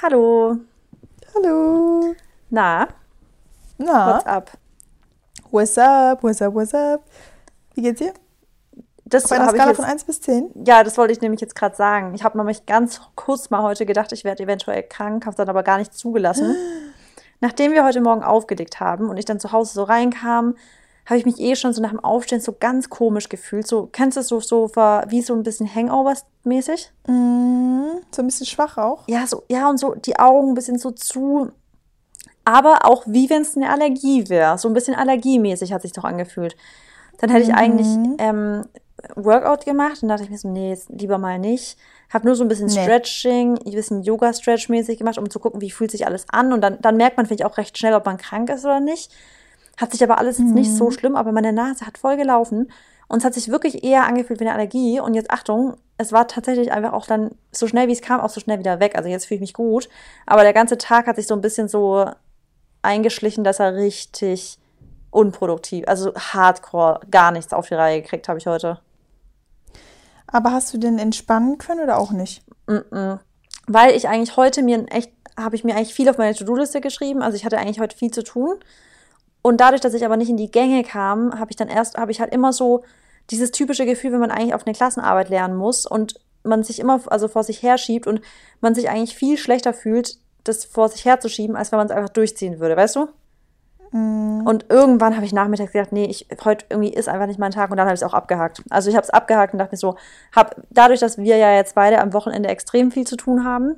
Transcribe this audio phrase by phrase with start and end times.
[0.00, 0.56] Hallo.
[1.34, 2.14] Hallo.
[2.50, 2.86] Na,
[3.78, 4.50] Na, what's up?
[5.50, 7.02] what's up, what's up, what's up?
[7.74, 8.14] Wie geht's dir?
[9.06, 10.50] Das Auf einer Skala jetzt, von 1 bis 10?
[10.64, 12.14] Ja, das wollte ich nämlich jetzt gerade sagen.
[12.14, 15.64] Ich habe nämlich ganz kurz mal heute gedacht, ich werde eventuell krank, habe dann aber
[15.64, 16.54] gar nicht zugelassen.
[17.40, 20.54] Nachdem wir heute Morgen aufgelegt haben und ich dann zu Hause so reinkam,
[21.08, 23.66] habe ich mich eh schon so nach dem Aufstehen so ganz komisch gefühlt.
[23.66, 24.68] So, kennst du es so, so
[25.08, 26.90] wie so ein bisschen Hangovers-mäßig?
[27.06, 28.00] Mhm.
[28.10, 29.04] So ein bisschen schwach auch.
[29.08, 31.50] Ja, so, ja, und so die Augen ein bisschen so zu.
[32.44, 34.58] Aber auch wie wenn es eine Allergie wäre.
[34.58, 36.56] So ein bisschen allergiemäßig hat sich doch angefühlt.
[37.18, 37.88] Dann hätte ich eigentlich
[38.18, 38.64] ähm,
[39.16, 41.78] Workout gemacht und dachte ich mir so, nee, jetzt lieber mal nicht.
[42.12, 42.82] Habe nur so ein bisschen Nee.
[42.82, 46.52] Stretching, ein bisschen Yoga-Stretch-mäßig gemacht, um zu gucken, wie fühlt sich alles an.
[46.52, 48.80] Und dann, dann merkt man, finde ich, auch recht schnell, ob man krank ist oder
[48.80, 49.10] nicht.
[49.78, 52.70] Hat sich aber alles jetzt nicht so schlimm, aber meine Nase hat voll gelaufen.
[53.06, 55.00] Und es hat sich wirklich eher angefühlt wie eine Allergie.
[55.00, 58.28] Und jetzt Achtung, es war tatsächlich einfach auch dann so schnell wie es kam, auch
[58.28, 58.96] so schnell wieder weg.
[58.96, 59.88] Also jetzt fühle ich mich gut.
[60.26, 62.10] Aber der ganze Tag hat sich so ein bisschen so
[62.82, 64.58] eingeschlichen, dass er richtig
[65.10, 68.80] unproduktiv, also hardcore, gar nichts auf die Reihe gekriegt habe ich heute.
[70.26, 72.42] Aber hast du denn entspannen können oder auch nicht?
[72.66, 77.22] Weil ich eigentlich heute mir echt, habe ich mir eigentlich viel auf meine To-Do-Liste geschrieben.
[77.22, 78.56] Also ich hatte eigentlich heute viel zu tun.
[79.42, 82.10] Und dadurch, dass ich aber nicht in die Gänge kam, habe ich dann erst, habe
[82.10, 82.84] ich halt immer so
[83.30, 87.00] dieses typische Gefühl, wenn man eigentlich auf eine Klassenarbeit lernen muss und man sich immer
[87.06, 88.20] also vor sich herschiebt und
[88.60, 92.08] man sich eigentlich viel schlechter fühlt, das vor sich herzuschieben, als wenn man es einfach
[92.08, 93.08] durchziehen würde, weißt du?
[93.90, 97.70] Und irgendwann habe ich nachmittags gedacht, nee, ich, heute irgendwie ist einfach nicht mein Tag
[97.70, 98.62] und dann habe ich es auch abgehakt.
[98.68, 99.96] Also ich habe es abgehakt und dachte mir so,
[100.34, 103.76] hab, dadurch, dass wir ja jetzt beide am Wochenende extrem viel zu tun haben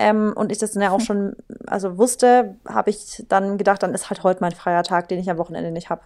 [0.00, 3.94] ähm, und ich das dann ja auch schon also wusste, habe ich dann gedacht, dann
[3.94, 6.00] ist halt heute mein freier Tag, den ich am Wochenende nicht habe.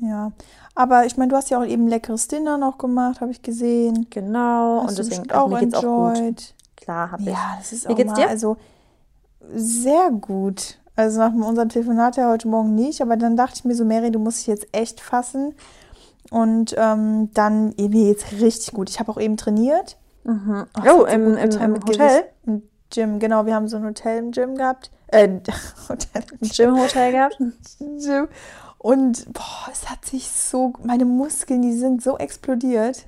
[0.00, 0.32] Ja.
[0.74, 4.08] Aber ich meine, du hast ja auch eben leckeres Dinner noch gemacht, habe ich gesehen.
[4.10, 6.18] Genau, Hast und deswegen auch mir geht's auch gut.
[6.18, 6.54] enjoyed.
[6.76, 7.28] Klar, habe ich.
[7.28, 8.28] Ja, das ist Wie auch geht's mal, dir?
[8.28, 8.56] also
[9.54, 10.78] sehr gut.
[10.96, 14.10] Also nach unserem Telefonat ja heute Morgen nicht, aber dann dachte ich mir so, Mary,
[14.10, 15.54] du musst dich jetzt echt fassen.
[16.30, 18.90] Und ähm, dann, mir geht's richtig gut.
[18.90, 19.96] Ich habe auch eben trainiert.
[20.24, 20.66] Mhm.
[20.72, 22.24] Ach, Oh, im, im, im Hotel?
[22.46, 23.46] Im Gym, genau.
[23.46, 24.90] Wir haben so ein Hotel im Gym gehabt.
[25.08, 25.28] Äh,
[25.88, 26.22] Hotel.
[26.40, 27.38] Gym-Hotel gehabt?
[27.78, 28.28] Gym.
[28.78, 33.06] Und boah, es hat sich so, meine Muskeln, die sind so explodiert.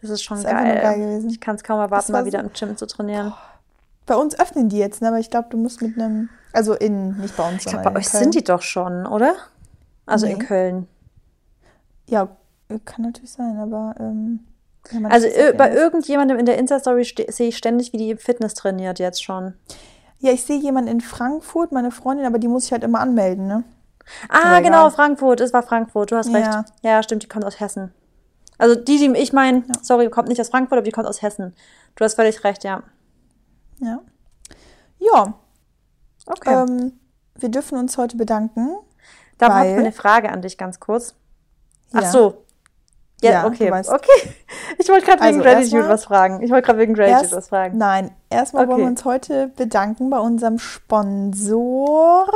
[0.00, 0.80] Das ist schon Das ist geil.
[0.82, 1.30] geil gewesen.
[1.30, 3.32] Ich kann es kaum erwarten, war mal wieder so- im Gym zu trainieren.
[4.06, 5.08] Bei uns öffnen die jetzt, ne?
[5.08, 7.90] aber ich glaube, du musst mit einem, also in, nicht bei uns, Ich glaube, bei
[7.90, 8.22] in euch Köln.
[8.22, 9.34] sind die doch schon, oder?
[10.06, 10.44] Also in Nee.
[10.44, 10.88] Köln.
[12.08, 12.28] Ja,
[12.84, 14.40] kann natürlich sein, aber ähm,
[15.08, 19.54] Also bei irgendjemandem in der Insta-Story sehe ich ständig, wie die Fitness trainiert jetzt schon.
[20.18, 23.46] Ja, ich sehe jemanden in Frankfurt, meine Freundin, aber die muss ich halt immer anmelden,
[23.46, 23.64] ne?
[24.28, 24.88] Ah, genau.
[24.90, 25.40] Frankfurt.
[25.40, 26.36] Es war Frankfurt, du hast Ja.
[26.60, 26.68] recht.
[26.82, 27.92] Ja, stimmt, die kommt aus Hessen.
[28.58, 31.54] Also die, die ich meine, sorry, kommt nicht aus Frankfurt, aber die kommt aus Hessen.
[31.96, 32.82] Du hast völlig recht, ja.
[33.80, 34.00] Ja.
[34.98, 35.34] Ja,
[36.26, 36.54] Okay.
[36.54, 36.92] ähm,
[37.34, 38.76] wir dürfen uns heute bedanken.
[39.38, 41.14] da habe ich eine Frage an dich ganz kurz.
[41.92, 42.10] Ach Ja.
[42.10, 42.44] so.
[43.22, 43.70] Ja, Ja, okay.
[43.72, 44.30] Okay.
[44.78, 46.42] Ich wollte gerade wegen Also Gratitude erstmal- was fragen.
[46.42, 47.78] Ich wollte gerade wegen Gratitude Erst, was fragen.
[47.78, 48.90] nein, erstmal wollen wir Okay.
[48.90, 52.26] uns heute bedanken bei unserem Sponsor.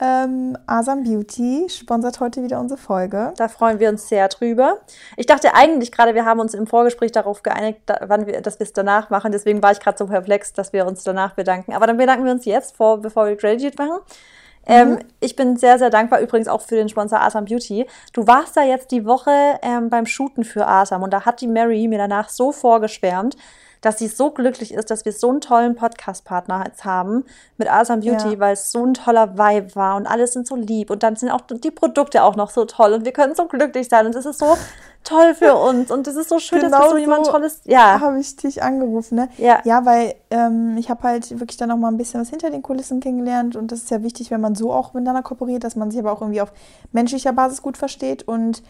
[0.00, 3.32] Ähm, Asam Beauty sponsert heute wieder unsere Folge.
[3.36, 4.78] Da freuen wir uns sehr drüber.
[5.16, 8.60] Ich dachte eigentlich gerade, wir haben uns im Vorgespräch darauf geeinigt, da, wann wir, dass
[8.60, 9.32] wir es danach machen.
[9.32, 11.72] Deswegen war ich gerade so perplex, dass wir uns danach bedanken.
[11.74, 13.98] Aber dann bedanken wir uns jetzt, vor, bevor wir Gratitude machen.
[14.68, 17.86] Ähm, ich bin sehr, sehr dankbar übrigens auch für den Sponsor Asam Beauty.
[18.12, 21.46] Du warst da jetzt die Woche ähm, beim Shooten für Asam und da hat die
[21.46, 23.36] Mary mir danach so vorgeschwärmt,
[23.80, 27.24] dass sie so glücklich ist, dass wir so einen tollen Podcast-Partner jetzt haben
[27.56, 28.38] mit Asam Beauty, Ja.
[28.40, 31.30] weil es so ein toller Vibe war und alles sind so lieb und dann sind
[31.30, 34.26] auch die Produkte auch noch so toll und wir können so glücklich sein und es
[34.26, 34.56] ist so
[35.04, 37.60] toll für uns und es ist so schön, dass wir Genau so jemand so Tolles,
[37.64, 39.28] ja, Habe ich dich angerufen, ne?
[39.36, 39.60] Ja.
[39.64, 42.62] Ja, weil ähm, ich habe halt wirklich dann noch mal ein bisschen was hinter den
[42.62, 45.90] Kulissen kennengelernt und das ist ja wichtig, wenn man so auch miteinander kooperiert, dass man
[45.90, 46.52] sich aber auch irgendwie auf
[46.92, 48.62] menschlicher Basis gut versteht und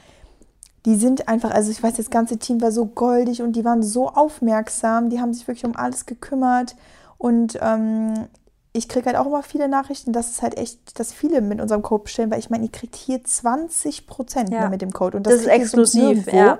[0.86, 3.82] die sind einfach, also ich weiß, das ganze Team war so goldig und die waren
[3.82, 6.76] so aufmerksam, die haben sich wirklich um alles gekümmert
[7.18, 8.28] und ähm,
[8.72, 11.82] ich kriege halt auch immer viele Nachrichten, dass es halt echt, dass viele mit unserem
[11.82, 14.68] Code bestellen, weil ich meine, ihr kriegt hier 20 Prozent Ja.
[14.68, 16.58] mit dem Code und das, ist ihr sonst exklusiv, ja.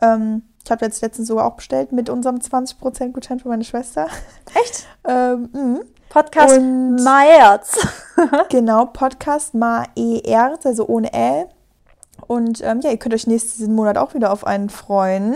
[0.00, 4.06] Ähm, ich habe jetzt letztens sogar auch bestellt mit unserem 20% Gutschein für meine Schwester.
[4.54, 4.86] Echt?
[5.06, 5.80] Ähm, mhm.
[6.08, 7.86] Podcast Meyerz.
[8.48, 11.48] genau, Podcast Ma ER, also ohne L.
[12.26, 15.34] Und ähm, ja, ihr könnt euch nächsten Monat auch wieder auf einen freuen.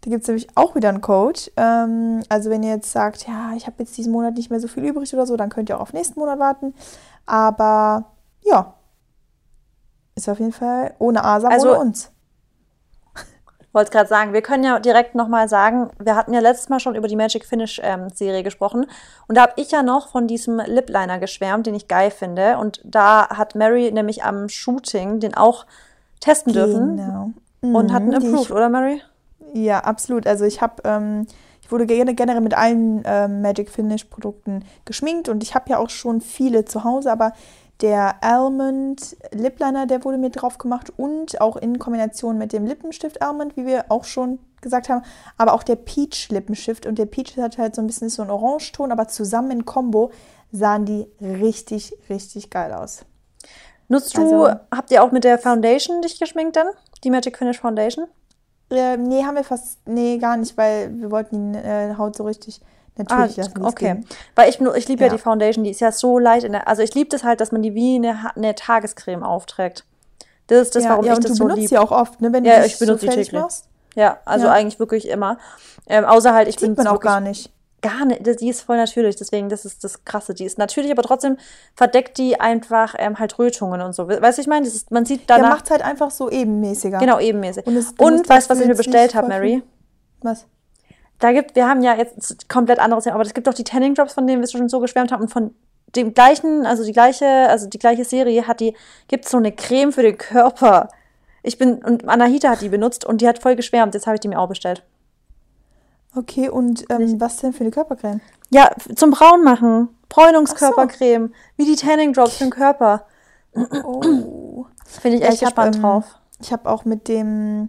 [0.00, 1.40] Da gibt es nämlich auch wieder einen Code.
[1.56, 4.66] Ähm, also wenn ihr jetzt sagt, ja, ich habe jetzt diesen Monat nicht mehr so
[4.68, 6.74] viel übrig oder so, dann könnt ihr auch auf nächsten Monat warten.
[7.26, 8.06] Aber
[8.42, 8.74] ja,
[10.16, 12.10] ist auf jeden Fall ohne Asam, Also- ohne uns.
[13.72, 16.94] Wollte gerade sagen, wir können ja direkt nochmal sagen, wir hatten ja letztes Mal schon
[16.94, 18.86] über die Magic Finish ähm, Serie gesprochen
[19.28, 22.58] und da habe ich ja noch von diesem Lip Liner geschwärmt, den ich geil finde
[22.58, 25.66] und da hat Mary nämlich am Shooting den auch
[26.20, 27.30] testen dürfen Genau.
[27.78, 29.02] und hat einen Mhm, die Approved, oder Mary?
[29.54, 30.26] Ja, absolut.
[30.26, 31.26] Also ich habe, ähm,
[31.60, 35.78] ich wurde gerne- generell mit allen ähm, Magic Finish Produkten geschminkt und ich habe ja
[35.78, 37.32] auch schon viele zu Hause, aber
[37.82, 42.64] der Almond Lip Liner, der wurde mir drauf gemacht und auch in Kombination mit dem
[42.66, 45.02] Lippenstift Almond, wie wir auch schon gesagt haben,
[45.36, 48.30] aber auch der Peach Lippenstift und der Peach hat halt so ein bisschen so einen
[48.30, 50.12] Orangeton, aber zusammen in Kombo
[50.52, 53.04] sahen die richtig, richtig geil aus.
[53.88, 56.68] Nutzt du, Also- habt ihr auch mit der Foundation dich geschminkt dann?
[57.02, 58.06] Die Magic Finish Foundation?
[58.70, 62.24] Äh, nee, haben wir fast, nee, gar nicht, weil wir wollten die äh, Haut so
[62.24, 62.60] richtig
[62.96, 63.94] natürlich Ah, okay.
[63.94, 64.06] ging.
[64.34, 65.06] Weil ich, ich liebe ja.
[65.08, 65.12] Ja.
[65.14, 67.52] die Foundation, die ist ja so leicht in der, also ich liebe das halt, dass
[67.52, 69.84] man die wie eine, eine Tagescreme aufträgt.
[70.48, 71.68] Das ist das, ja, warum ja, ich das du so benutzt liebe.
[71.68, 73.32] sie auch oft, ne, wenn Ja, du ich benutze so täglich.
[73.32, 73.68] machst.
[73.94, 74.52] Ja, also Ja.
[74.52, 75.38] eigentlich wirklich immer.
[75.86, 77.50] Ähm, außer halt, ich bin auch gar nicht.
[77.82, 80.34] gar nicht, die ist voll natürlich, deswegen, das ist das Krasse.
[80.34, 81.36] Die ist natürlich, aber trotzdem
[81.74, 84.08] verdeckt die einfach ähm, halt Rötungen und so.
[84.08, 86.98] Weißt du, ich meine, ist, man sieht Der danach, macht halt einfach so ebenmäßiger.
[86.98, 87.66] genau, ebenmäßig.
[87.66, 89.62] Und, es, du Und weißt du, was dafür ich mir bestellt habe, Mary?
[90.22, 90.46] Was?
[91.22, 94.14] Da gibt, wir haben ja jetzt komplett anderes, aber es gibt doch die Tanning Drops,
[94.14, 95.54] von denen wir schon so geschwärmt haben und von
[95.94, 98.74] dem gleichen, also die gleiche, also die gleiche Serie hat die,
[99.06, 100.88] gibt so eine Creme für den Körper.
[101.44, 103.94] Ich bin, und Anahita hat die benutzt und die hat voll geschwärmt.
[103.94, 104.82] Jetzt habe ich die mir auch bestellt.
[106.16, 108.20] Okay, und ähm, was denn für eine Körpercreme?
[108.50, 109.90] Ja, zum Braun machen.
[110.08, 111.32] Bräunungskörpercreme.
[111.56, 113.06] Wie die Tanning Drops für den Körper.
[113.84, 114.66] Oh.
[114.86, 116.04] Finde ich Ja, echt ich hab, gespannt ähm, drauf.
[116.40, 117.68] Ich habe auch mit dem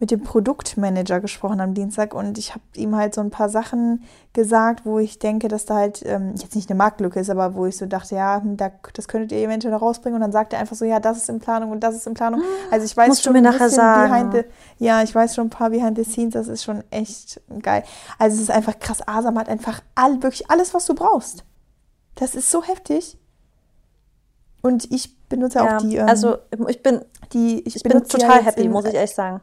[0.00, 4.02] mit dem Produktmanager gesprochen am Dienstag und ich habe ihm halt so ein paar Sachen
[4.32, 7.66] gesagt, wo ich denke, dass da halt ähm, jetzt nicht eine Marktlücke ist, aber wo
[7.66, 10.54] ich so dachte, ja, hm, da, das könntet ihr eventuell noch rausbringen und dann sagt
[10.54, 12.40] er einfach so, ja, das ist in Planung und das ist in Planung.
[12.70, 14.10] Also ich weiß Musst du schon mir ein nachher sagen.
[14.10, 17.38] behind the, ja, ich weiß schon ein paar behind the scenes, das ist schon echt
[17.60, 17.84] geil.
[18.18, 21.44] Also es ist einfach krass, Asam hat einfach all, wirklich alles, was du brauchst.
[22.14, 23.18] Das ist so heftig.
[24.62, 26.38] Und ich benutze Ja, auch die, ähm, also
[26.68, 27.02] ich bin,
[27.34, 29.42] die ich, ich bin total happy, muss ich echt sagen.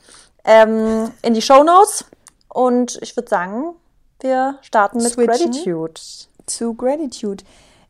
[0.44, 2.04] ähm, in die Show Notes.
[2.48, 3.74] Und ich würde sagen,
[4.22, 5.50] wir starten mit Switchen.
[5.50, 6.00] Gratitude.
[6.46, 7.44] Zu Gratitude.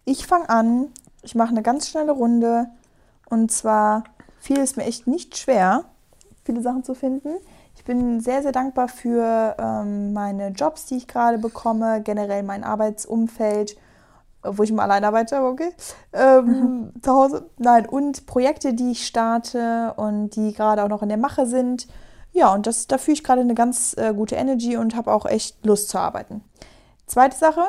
[0.05, 0.89] Ich fange an,
[1.23, 2.69] ich mache eine ganz schnelle Runde
[3.29, 4.05] und zwar
[4.39, 5.85] fiel es mir echt nicht schwer,
[6.45, 7.37] viele Sachen zu finden.
[7.77, 12.65] Ich bin sehr, sehr dankbar für ähm, meine Jobs, die ich gerade bekomme, generell mein
[12.65, 13.77] Arbeitsumfeld,
[14.43, 15.71] wo ich immer allein arbeite, aber okay,
[16.13, 17.51] ähm, zu Hause.
[17.59, 21.87] Nein, und Projekte, die ich starte und die gerade auch noch in der Mache sind.
[22.33, 25.27] Ja, und das, da fühle ich gerade eine ganz äh, gute Energy und habe auch
[25.27, 26.43] echt Lust zu arbeiten.
[27.07, 27.63] Zweite Sache,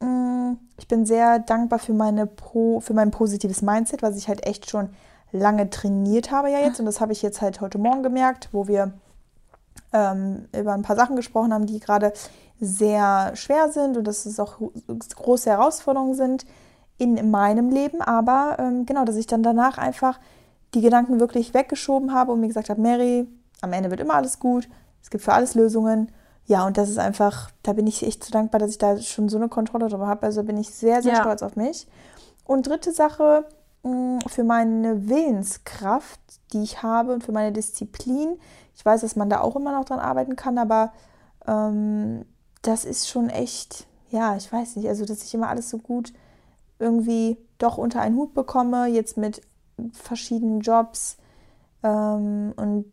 [0.00, 4.46] mh, ich bin sehr dankbar für, meine Pro, für mein positives Mindset, was ich halt
[4.46, 4.90] echt schon
[5.32, 6.78] lange trainiert habe ja jetzt.
[6.80, 8.92] Und das habe ich jetzt halt heute Morgen gemerkt, wo wir
[9.92, 12.12] ähm, über ein paar Sachen gesprochen haben, die gerade
[12.60, 14.58] sehr schwer sind und dass es auch
[15.14, 16.46] große Herausforderungen sind
[16.98, 18.00] in meinem Leben.
[18.00, 20.18] Aber ähm, genau, dass ich dann danach einfach
[20.74, 23.26] die Gedanken wirklich weggeschoben habe und mir gesagt habe, Mary,
[23.60, 24.68] am Ende wird immer alles gut,
[25.02, 26.12] es gibt für alles Lösungen.
[26.46, 29.28] Ja, und das ist einfach, da bin ich echt so dankbar, dass ich da schon
[29.28, 30.26] so eine Kontrolle darüber habe.
[30.26, 31.20] Also bin ich sehr, sehr Ja.
[31.20, 31.88] stolz auf mich.
[32.44, 33.46] Und dritte Sache,
[33.82, 36.20] mh, für meine Willenskraft,
[36.52, 38.38] die ich habe und für meine Disziplin.
[38.76, 40.92] Ich weiß, dass man da auch immer noch dran arbeiten kann, aber
[41.48, 42.24] ähm,
[42.62, 46.12] das ist schon echt, ja, ich weiß nicht, also dass ich immer alles so gut
[46.78, 49.40] irgendwie doch unter einen Hut bekomme, jetzt mit
[49.92, 51.16] verschiedenen Jobs
[51.82, 52.92] ähm, und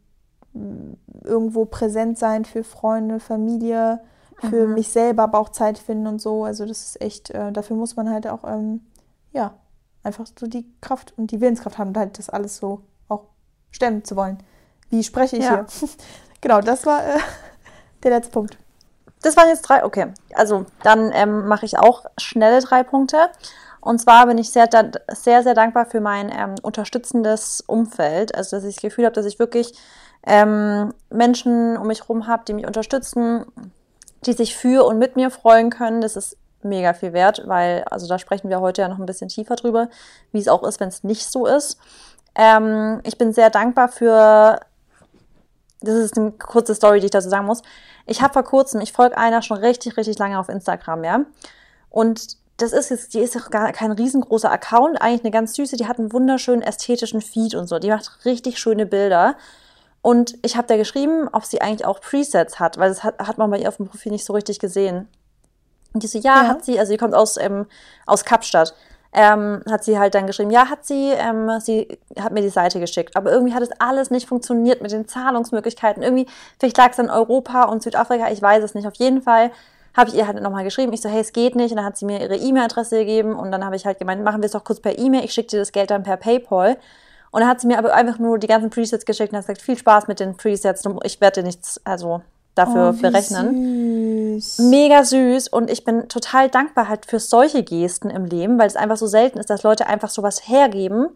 [1.23, 3.99] irgendwo präsent sein für Freunde, Familie,
[4.39, 4.73] für Mhm.
[4.73, 6.43] mich selber, aber auch Zeit finden und so.
[6.43, 8.81] Also das ist echt, äh, dafür muss man halt auch, ähm,
[9.31, 9.53] ja,
[10.03, 13.23] einfach so die Kraft und die Willenskraft haben, halt das alles so auch
[13.71, 14.37] stemmen zu wollen.
[14.89, 15.65] Wie spreche ich Ja.
[15.79, 15.89] hier?
[16.41, 17.17] genau, das war äh,
[18.03, 18.57] der letzte Punkt.
[19.21, 20.07] Das waren jetzt drei, okay.
[20.35, 23.29] Also dann ähm, mache ich auch schnelle drei Punkte.
[23.79, 24.69] Und zwar bin ich sehr,
[25.13, 28.33] sehr, sehr dankbar für mein ähm, unterstützendes Umfeld.
[28.35, 29.73] Also, dass ich das Gefühl habe, dass ich wirklich
[30.25, 33.45] ähm, Menschen um mich herum habe, die mich unterstützen,
[34.25, 36.01] die sich für und mit mir freuen können.
[36.01, 39.27] Das ist mega viel wert, weil, also da sprechen wir heute ja noch ein bisschen
[39.27, 39.89] tiefer drüber,
[40.31, 41.77] wie es auch ist, wenn es nicht so ist.
[42.35, 44.59] Ähm, ich bin sehr dankbar für,
[45.81, 47.61] das ist eine kurze Story, die ich dazu sagen muss.
[48.05, 51.19] Ich habe vor kurzem, ich folge einer schon richtig, richtig lange auf Instagram, ja.
[51.89, 55.75] Und das ist jetzt, die ist auch gar kein riesengroßer Account, eigentlich eine ganz süße,
[55.75, 57.79] die hat einen wunderschönen ästhetischen Feed und so.
[57.79, 59.35] Die macht richtig schöne Bilder.
[60.03, 63.37] Und ich habe da geschrieben, ob sie eigentlich auch Presets hat, weil das hat, hat
[63.37, 65.07] man bei ihr auf dem Profil nicht so richtig gesehen.
[65.93, 66.47] Und die so, ja, ja.
[66.49, 67.67] hat sie, also sie kommt aus, ähm,
[68.05, 68.75] aus Kapstadt.
[69.13, 72.81] Ähm, hat sie halt dann geschrieben, ja, hat sie, ähm, sie hat mir die Seite
[72.81, 73.15] geschickt.
[73.15, 76.03] Aber irgendwie hat es alles nicht funktioniert mit den Zahlungsmöglichkeiten.
[76.03, 76.27] Irgendwie,
[76.59, 78.87] vielleicht lag es an Europa und Südafrika, ich weiß es nicht.
[78.87, 79.51] Auf jeden Fall
[79.95, 80.91] habe ich ihr halt nochmal geschrieben.
[80.91, 81.71] Ich so, hey, es geht nicht.
[81.71, 83.35] Und dann hat sie mir ihre E-Mail-Adresse gegeben.
[83.35, 85.23] Und dann habe ich halt gemeint, machen wir es doch kurz per E-Mail.
[85.23, 86.75] Ich schicke dir das Geld dann per PayPal.
[87.33, 89.63] Und dann hat sie mir aber einfach nur die ganzen Presets geschickt und hat gesagt,
[89.63, 90.83] viel Spaß mit den Presets.
[91.01, 92.21] Ich werde dir nichts, also
[92.53, 94.39] dafür oh, berechnen.
[94.39, 94.59] Süß.
[94.69, 98.75] Mega süß und ich bin total dankbar halt für solche Gesten im Leben, weil es
[98.75, 101.09] einfach so selten ist, dass Leute einfach sowas hergeben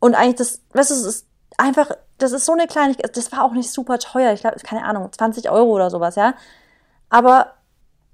[0.00, 1.26] und eigentlich das, weißt du, es ist
[1.56, 4.84] einfach, das ist so eine Kleinigkeit, das war auch nicht super teuer, ich glaube, keine
[4.84, 6.34] Ahnung, 20 Euro oder sowas, ja,
[7.10, 7.52] aber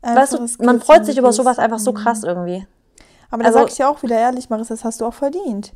[0.02, 2.66] weißt du, man freut sich über sowas einfach so krass irgendwie.
[3.30, 5.72] Aber da also, sag ich ja auch wieder ehrlich, Marissa, das hast du auch verdient.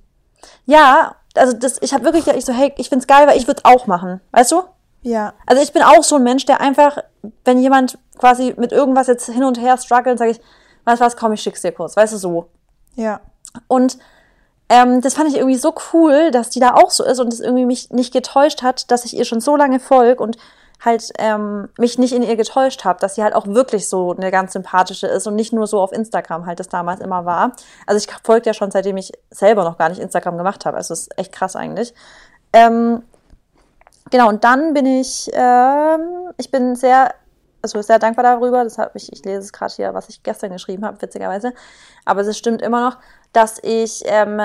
[0.67, 3.63] Ja, also das, ich habe wirklich, ich so, hey, ich find's geil, weil ich würde
[3.65, 4.63] auch machen, weißt du?
[5.03, 5.35] Ja.
[5.47, 6.99] Also ich bin auch so ein Mensch, der einfach,
[7.45, 10.41] wenn jemand quasi mit irgendwas jetzt hin und her struggelt, sage ich,
[10.85, 12.51] weißt du was, komm, ich schick's dir kurz, weißt du, so.
[12.97, 13.21] Ja.
[13.69, 13.99] Und
[14.69, 17.41] ähm, das fand ich irgendwie so cool, dass die da auch so ist und es
[17.41, 20.37] irgendwie mich nicht getäuscht hat, dass ich ihr schon so lange folge und
[20.85, 24.31] halt ähm, mich nicht in ihr getäuscht habe, dass sie halt auch wirklich so eine
[24.31, 27.53] ganz sympathische ist und nicht nur so auf Instagram halt das damals immer war.
[27.87, 30.77] Also ich folge ja schon seitdem ich selber noch gar nicht Instagram gemacht habe.
[30.77, 31.95] Also ist echt krass eigentlich.
[32.53, 33.03] Ähm,
[34.11, 37.13] genau, und dann bin ich, ähm, ich bin sehr,
[37.61, 40.53] also sehr dankbar darüber, das habe ich, ich lese es gerade hier, was ich gestern
[40.53, 41.53] geschrieben habe, witzigerweise,
[42.05, 42.99] aber es stimmt immer noch,
[43.33, 44.41] dass ich ähm,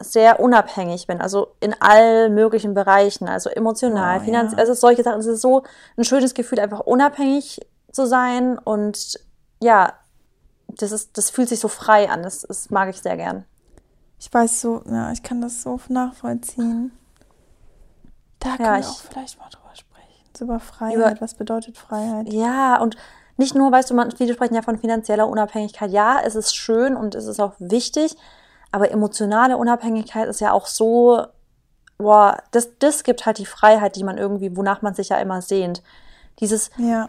[0.00, 4.60] sehr unabhängig bin, also in allen möglichen Bereichen, also emotional, oh, finanziell, ja.
[4.60, 5.20] also solche Sachen.
[5.20, 5.62] Es ist so
[5.96, 7.60] ein schönes Gefühl, einfach unabhängig
[7.92, 9.18] zu sein und
[9.62, 9.94] ja,
[10.68, 12.22] das ist, das fühlt sich so frei an.
[12.22, 13.44] Das, das mag ich sehr gern.
[14.18, 16.92] Ich weiß so, ja, ich kann das so nachvollziehen.
[18.40, 20.40] Da ja, können wir auch vielleicht mal drüber sprechen.
[20.40, 20.96] Über Freiheit.
[20.96, 22.32] Über, was bedeutet Freiheit?
[22.32, 22.96] Ja, und
[23.36, 25.90] nicht nur, weißt du, man, viele sprechen ja von finanzieller Unabhängigkeit.
[25.90, 28.16] Ja, es ist schön und es ist auch wichtig,
[28.70, 31.24] aber emotionale Unabhängigkeit ist ja auch so,
[31.98, 35.42] boah, das, das gibt halt die Freiheit, die man irgendwie, wonach man sich ja immer
[35.42, 35.82] sehnt.
[36.40, 37.06] Dieses ja.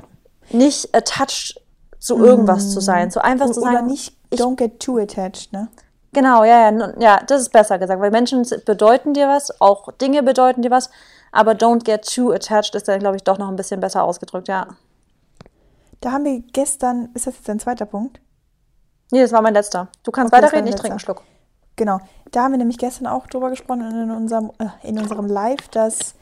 [0.50, 1.62] nicht attached
[2.00, 2.70] zu irgendwas mm.
[2.70, 3.74] zu sein, so einfach zu sein.
[3.74, 5.70] Oder nicht, don't get too attached, ne?
[6.13, 10.24] Genau, ja, ja, ja, das ist besser gesagt, weil Menschen bedeuten dir was, auch Dinge
[10.24, 10.89] bedeuten dir was,
[11.32, 14.48] aber don't get too attached ist dann, glaube ich, doch noch ein bisschen besser ausgedrückt,
[14.48, 14.67] ja.
[16.02, 18.20] Da haben wir gestern, ist das jetzt dein zweiter Punkt?
[19.12, 19.90] Nee, das war mein letzter.
[20.04, 21.24] Du kannst okay, weiterreden, ich trinke einen Schluck.
[21.75, 22.00] Genau.
[22.32, 26.16] Da haben wir nämlich gestern auch drüber gesprochen in unserem, äh, in unserem Live, dass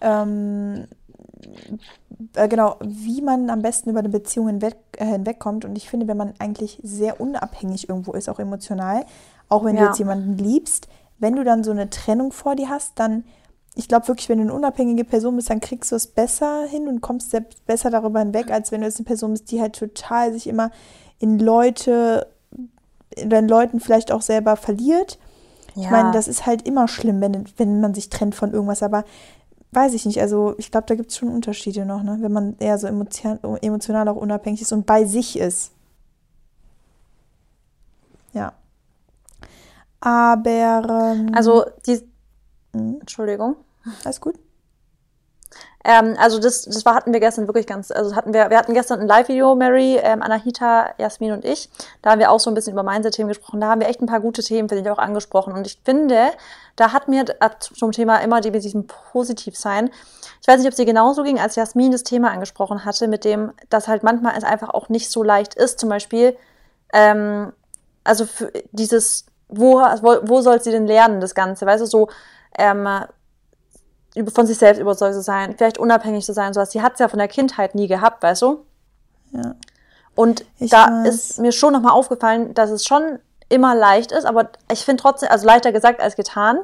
[0.00, 0.86] ähm,
[2.34, 5.64] äh, genau, wie man am besten über eine Beziehung hinweg, äh, hinwegkommt.
[5.64, 9.04] Und ich finde, wenn man eigentlich sehr unabhängig irgendwo ist, auch emotional,
[9.48, 9.82] auch wenn ja.
[9.82, 13.24] du jetzt jemanden liebst, wenn du dann so eine Trennung vor dir hast, dann
[13.76, 16.88] ich glaube wirklich, wenn du eine unabhängige Person bist, dann kriegst du es besser hin
[16.88, 19.76] und kommst selbst besser darüber hinweg, als wenn du jetzt eine Person bist, die halt
[19.76, 20.70] total sich immer
[21.18, 22.26] in Leute,
[23.10, 25.18] in den Leuten vielleicht auch selber verliert.
[25.74, 25.82] Ja.
[25.82, 29.04] Ich meine, das ist halt immer schlimm, wenn, wenn man sich trennt von irgendwas, aber
[29.72, 30.22] weiß ich nicht.
[30.22, 32.16] Also ich glaube, da gibt es schon Unterschiede noch, ne?
[32.20, 35.72] wenn man eher so emotion, emotional auch unabhängig ist und bei sich ist.
[38.32, 38.54] Ja.
[40.00, 41.14] Aber.
[41.14, 42.00] Ähm, also, die.
[42.72, 42.98] Hm?
[43.00, 43.56] Entschuldigung.
[44.04, 44.36] Alles gut.
[45.86, 48.74] Ähm, also das, das war, hatten wir gestern wirklich ganz, also hatten wir, wir hatten
[48.74, 51.70] gestern ein Live-Video, Mary, ähm, Anahita, Jasmin und ich.
[52.02, 53.60] Da haben wir auch so ein bisschen über Mindset-Themen gesprochen.
[53.60, 55.52] Da haben wir echt ein paar gute Themen, finde ich, auch angesprochen.
[55.52, 56.32] Und ich finde,
[56.74, 57.24] da hat mir
[57.60, 59.90] zum Thema immer die mit diesem Positivsein.
[60.42, 63.24] Ich weiß nicht, ob es dir genauso ging, als Jasmin das Thema angesprochen hatte, mit
[63.24, 65.78] dem, dass halt manchmal es einfach auch nicht so leicht ist.
[65.78, 66.36] Zum Beispiel,
[66.92, 67.52] ähm,
[68.02, 68.26] also
[68.72, 71.64] dieses, wo, wo, wo soll sie denn lernen, das Ganze?
[71.64, 72.08] Weißt du, so,
[72.58, 72.88] ähm,
[74.32, 76.72] von sich selbst überzeugt zu sein, vielleicht unabhängig zu sein, sowas.
[76.72, 78.64] Sie hat es ja von der Kindheit nie gehabt, weißt du?
[79.32, 79.54] Ja.
[80.14, 81.08] Und ich da weiß.
[81.08, 83.18] ist mir schon nochmal aufgefallen, dass es schon
[83.48, 86.58] immer leicht ist, aber ich finde trotzdem, also leichter gesagt als getan,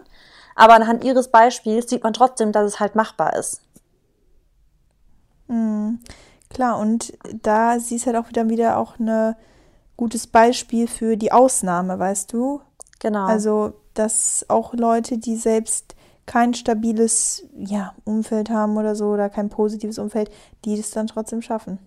[0.55, 3.61] aber anhand ihres Beispiels sieht man trotzdem, dass es halt machbar ist.
[5.49, 6.01] Mhm.
[6.51, 9.37] Klar, und da siehst halt auch wieder wieder auch eine
[9.97, 12.61] gutes Beispiel für die Ausnahme, weißt du?
[12.99, 13.27] Genau.
[13.27, 15.95] Also, dass auch Leute, die selbst
[16.27, 20.31] kein stabiles ja, Umfeld haben oder so oder kein positives Umfeld,
[20.65, 21.79] die das dann trotzdem schaffen.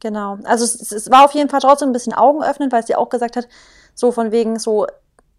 [0.00, 0.38] Genau.
[0.44, 3.10] Also es, es war auf jeden Fall trotzdem ein bisschen Augen öffnen, weil sie auch
[3.10, 3.48] gesagt hat,
[3.94, 4.86] so von wegen so,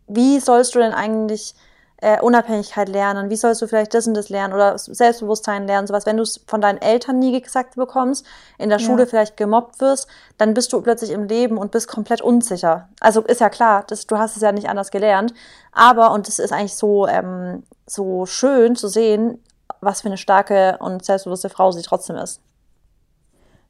[0.08, 1.56] wie sollst du denn eigentlich
[2.02, 3.30] äh, Unabhängigkeit lernen?
[3.30, 5.88] Wie sollst du vielleicht das und das lernen oder Selbstbewusstsein lernen?
[5.88, 8.26] Sowas, wenn du es von deinen Eltern nie gesagt bekommst,
[8.58, 12.22] in der Schule vielleicht gemobbt wirst, dann bist du plötzlich im Leben und bist komplett
[12.22, 12.90] unsicher.
[13.00, 15.34] Also ist ja klar, das, du hast es ja nicht anders gelernt.
[15.72, 19.42] Aber, und es ist eigentlich so, ähm, so schön zu sehen,
[19.80, 22.42] was für eine starke und selbstbewusste Frau sie trotzdem ist.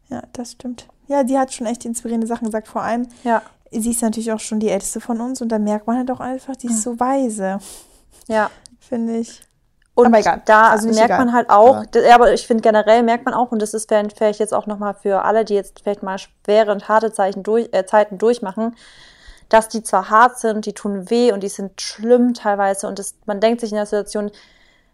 [0.09, 0.87] Ja, das stimmt.
[1.07, 2.69] Ja, die hat schon echt inspirierende Sachen gesagt.
[2.69, 3.41] Vor allem, ja.
[3.71, 6.21] sie ist natürlich auch schon die älteste von uns und da merkt man halt auch
[6.21, 7.59] einfach, die ist so weise.
[8.27, 8.49] Ja.
[8.79, 9.41] Finde ich.
[9.93, 10.41] Und aber egal.
[10.45, 11.19] da also merkt egal.
[11.19, 12.01] man halt auch, ja.
[12.01, 14.93] ja aber ich finde generell merkt man auch, und das ist vielleicht jetzt auch nochmal
[14.93, 18.75] für alle, die jetzt vielleicht mal schwere und harte Zeichen durch, äh, Zeiten durchmachen,
[19.49, 23.15] dass die zwar hart sind, die tun weh und die sind schlimm teilweise und das,
[23.25, 24.31] man denkt sich in der Situation,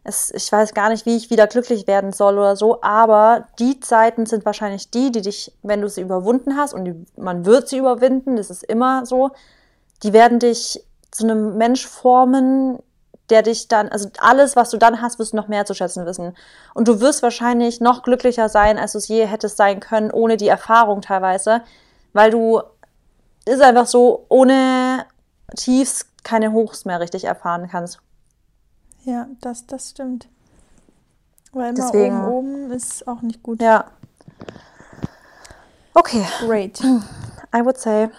[0.04, 3.80] es, ich weiß gar nicht, wie ich wieder glücklich werden soll oder so, aber die
[3.80, 7.70] Zeiten sind wahrscheinlich die, die dich, wenn du sie überwunden hast und die, man wird
[7.70, 9.30] sie überwinden, das ist immer so,
[10.04, 12.80] die werden dich zu einem Mensch formen,
[13.30, 16.06] der dich dann, also alles, was du dann hast, wirst du noch mehr zu schätzen
[16.06, 16.36] wissen.
[16.74, 20.38] Und du wirst wahrscheinlich noch glücklicher sein, als du es je hättest sein können, ohne
[20.38, 21.62] die Erfahrung teilweise,
[22.14, 22.62] weil du,
[23.46, 25.06] ist einfach so, ohne
[25.56, 28.00] Tiefs keine Hochs mehr richtig erfahren kannst.
[29.04, 30.28] Ja, das, das stimmt.
[31.54, 33.62] Weil immer Deswegen, oben, oben ist auch nicht gut.
[33.62, 33.86] Ja.
[35.94, 36.26] Okay.
[36.40, 36.82] Great.
[37.56, 38.10] I would say.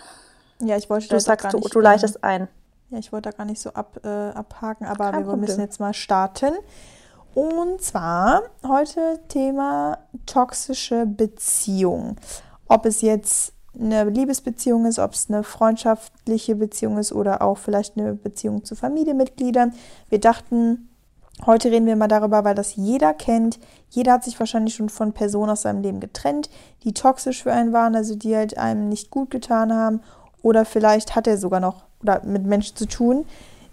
[0.60, 2.48] Ja, ich wollte Du sagst, du, du leitest ein.
[2.90, 5.40] Ja, ich wollte da gar nicht so ab, äh, abhaken, aber Kein wir Problem.
[5.40, 6.54] müssen jetzt mal starten.
[7.34, 12.16] Und zwar heute Thema toxische Beziehung.
[12.66, 17.96] Ob es jetzt eine Liebesbeziehung ist, ob es eine freundschaftliche Beziehung ist oder auch vielleicht
[17.96, 19.74] eine Beziehung zu Familienmitgliedern.
[20.08, 20.88] Wir dachten,
[21.46, 23.60] heute reden wir mal darüber, weil das jeder kennt.
[23.90, 26.50] Jeder hat sich wahrscheinlich schon von Personen aus seinem Leben getrennt,
[26.82, 30.00] die toxisch für einen waren, also die halt einem nicht gut getan haben.
[30.42, 33.26] Oder vielleicht hat er sogar noch oder mit Menschen zu tun,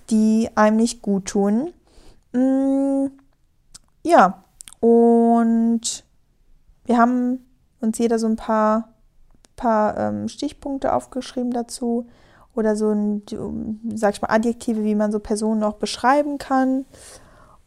[0.09, 1.73] die einem nicht gut tun.
[2.33, 3.07] Mm,
[4.03, 4.43] ja,
[4.79, 6.03] und
[6.85, 7.45] wir haben
[7.81, 8.89] uns jeder so ein paar,
[9.55, 12.07] paar ähm, Stichpunkte aufgeschrieben dazu
[12.55, 13.23] oder so ein,
[13.93, 16.85] sag ich mal, Adjektive, wie man so Personen auch beschreiben kann.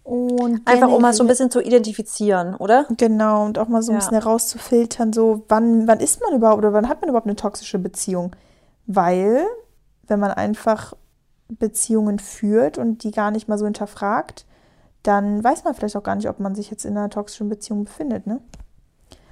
[0.03, 2.87] Und Einfach um mal so ein bisschen zu identifizieren, oder?
[2.97, 3.99] Genau, und auch mal so ein ja.
[3.99, 7.79] bisschen herauszufiltern, so wann, wann ist man überhaupt oder wann hat man überhaupt eine toxische
[7.79, 8.35] Beziehung?
[8.89, 9.47] Weil
[10.07, 10.95] wenn man einfach
[11.49, 14.47] Beziehungen führt und die gar nicht mal so hinterfragt,
[15.03, 17.85] dann weiß man vielleicht auch gar nicht, ob man sich jetzt in einer toxischen Beziehung
[17.85, 18.41] befindet, ne?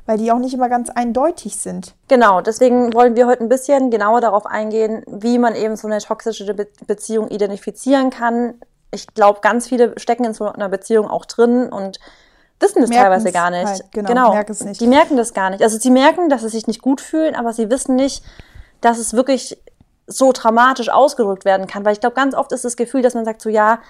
[0.04, 1.94] Weil die auch nicht immer ganz eindeutig sind.
[2.06, 5.98] Genau, deswegen wollen wir heute ein bisschen genauer darauf eingehen, wie man eben so eine
[5.98, 8.54] toxische Be Beziehung identifizieren kann.
[8.92, 11.98] Ich glaube, ganz viele stecken in so einer Beziehung auch drin und
[12.60, 13.66] wissen das Merken's teilweise gar nicht.
[13.66, 14.32] Halt, genau, genau.
[14.32, 14.80] Merken es nicht.
[14.80, 15.62] Die merken das gar nicht.
[15.62, 18.22] Also sie merken, dass sie sich nicht gut fühlen, aber sie wissen nicht,
[18.80, 19.56] dass es wirklich
[20.06, 21.84] so dramatisch ausgedrückt werden kann.
[21.84, 23.80] Weil ich glaube, ganz oft ist das Gefühl, dass man sagt so, ja,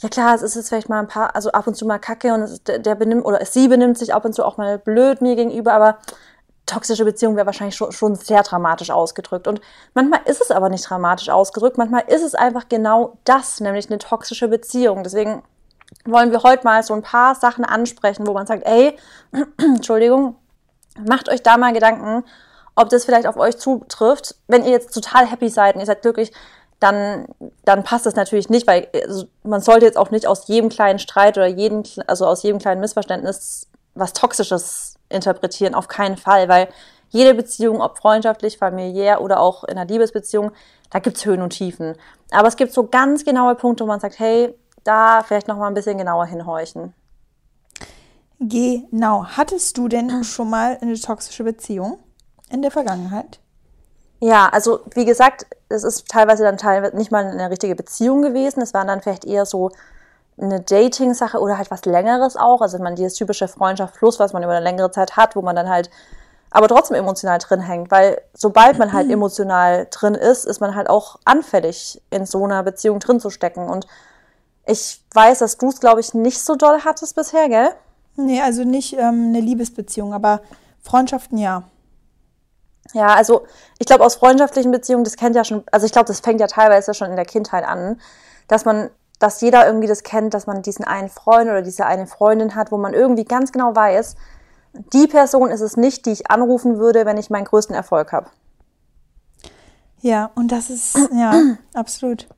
[0.00, 2.32] ja klar, es ist jetzt vielleicht mal ein paar, also ab und zu mal Kacke
[2.34, 5.20] und ist, der, der benimmt, oder sie benimmt sich ab und zu auch mal blöd
[5.22, 5.98] mir gegenüber, aber
[6.66, 9.46] toxische Beziehung wäre wahrscheinlich schon, schon sehr dramatisch ausgedrückt.
[9.46, 9.60] Und
[9.92, 13.98] manchmal ist es aber nicht dramatisch ausgedrückt, manchmal ist es einfach genau das, nämlich eine
[13.98, 15.04] toxische Beziehung.
[15.04, 15.42] Deswegen
[16.06, 18.96] wollen wir heute mal so ein paar Sachen ansprechen, wo man sagt, ey,
[19.58, 20.36] Entschuldigung,
[20.98, 22.24] macht euch da mal Gedanken,
[22.76, 24.34] ob das vielleicht auf euch zutrifft.
[24.48, 26.32] Wenn ihr jetzt total happy seid und ihr seid glücklich,
[26.80, 27.26] dann,
[27.64, 30.98] dann passt das natürlich nicht, weil also man sollte jetzt auch nicht aus jedem kleinen
[30.98, 36.68] Streit oder jedem, also aus jedem kleinen Missverständnis was Toxisches interpretieren, auf keinen Fall, weil
[37.10, 40.50] jede Beziehung, ob freundschaftlich, familiär oder auch in einer Liebesbeziehung,
[40.90, 41.94] da gibt's Höhen und Tiefen.
[42.32, 45.68] Aber es gibt so ganz genaue Punkte, wo man sagt, hey, da vielleicht noch mal
[45.68, 46.92] ein bisschen genauer hinhorchen.
[48.40, 49.24] Genau.
[49.24, 51.98] Hattest du denn schon mal eine toxische Beziehung?
[52.54, 53.40] In der Vergangenheit?
[54.20, 58.62] Ja, also wie gesagt, es ist teilweise dann teilweise nicht mal eine richtige Beziehung gewesen.
[58.62, 59.70] Es war dann vielleicht eher so
[60.40, 62.60] eine Dating-Sache oder halt was Längeres auch.
[62.60, 65.56] Also man dieses typische Freundschaft plus, was man über eine längere Zeit hat, wo man
[65.56, 65.90] dann halt
[66.50, 70.88] aber trotzdem emotional drin hängt, weil sobald man halt emotional drin ist, ist man halt
[70.88, 73.68] auch anfällig, in so einer Beziehung drin zu stecken.
[73.68, 73.88] Und
[74.64, 77.70] ich weiß, dass du es, glaube ich, nicht so doll hattest bisher, gell?
[78.16, 80.40] Nee, also nicht ähm, eine Liebesbeziehung, aber
[80.80, 81.64] Freundschaften ja.
[82.92, 83.46] Ja, also
[83.78, 86.46] ich glaube, aus freundschaftlichen Beziehungen, das kennt ja schon, also ich glaube, das fängt ja
[86.46, 88.00] teilweise schon in der Kindheit an,
[88.46, 92.06] dass man, dass jeder irgendwie das kennt, dass man diesen einen Freund oder diese eine
[92.06, 94.16] Freundin hat, wo man irgendwie ganz genau weiß,
[94.92, 98.26] die Person ist es nicht, die ich anrufen würde, wenn ich meinen größten Erfolg habe.
[100.00, 101.32] Ja, und das ist, ja,
[101.74, 102.28] absolut.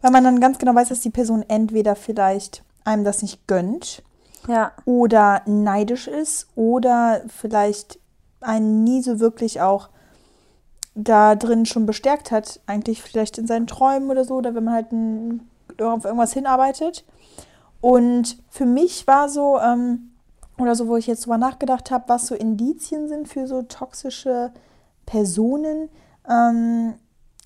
[0.00, 4.02] Weil man dann ganz genau weiß, dass die Person entweder vielleicht einem das nicht gönnt
[4.48, 4.72] Ja.
[4.86, 7.99] oder neidisch ist oder vielleicht
[8.40, 9.88] einen nie so wirklich auch
[10.94, 14.74] da drin schon bestärkt hat, eigentlich vielleicht in seinen Träumen oder so, oder wenn man
[14.74, 15.48] halt ein,
[15.80, 17.04] auf irgendwas hinarbeitet.
[17.80, 20.10] Und für mich war so, ähm,
[20.58, 24.52] oder so, wo ich jetzt drüber nachgedacht habe, was so Indizien sind für so toxische
[25.06, 25.88] Personen,
[26.28, 26.94] ähm,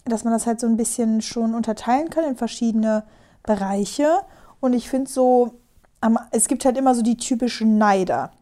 [0.04, 3.04] dass man das halt so ein bisschen schon unterteilen kann in verschiedene
[3.42, 4.08] Bereiche.
[4.60, 5.52] Und ich finde so,
[6.30, 8.32] es gibt halt immer so die typischen Neider.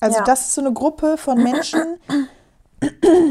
[0.00, 0.24] Also Ja.
[0.24, 1.98] das ist so eine Gruppe von Menschen.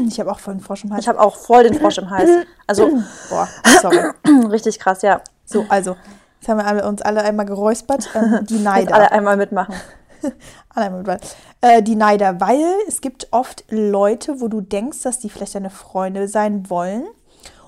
[0.06, 1.02] Ich habe auch voll einen Frosch im Hals.
[1.02, 2.28] Ich habe auch voll den Frosch im Hals.
[2.66, 2.90] Also,
[3.30, 3.48] Boah,
[3.80, 4.10] sorry.
[4.50, 5.22] richtig krass, ja.
[5.46, 5.96] So, also,
[6.40, 8.10] jetzt haben wir alle, uns alle einmal geräuspert.
[8.14, 8.94] Ähm, die Jetzt Neider.
[8.94, 9.74] alle einmal mitmachen.
[10.74, 15.20] Alle einmal mit äh, die Neider, weil es gibt oft Leute, wo du denkst, dass
[15.20, 17.04] die vielleicht deine Freunde sein wollen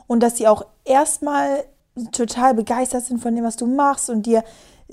[0.09, 1.63] und dass sie auch erstmal
[2.11, 4.43] total begeistert sind von dem, was du machst und dir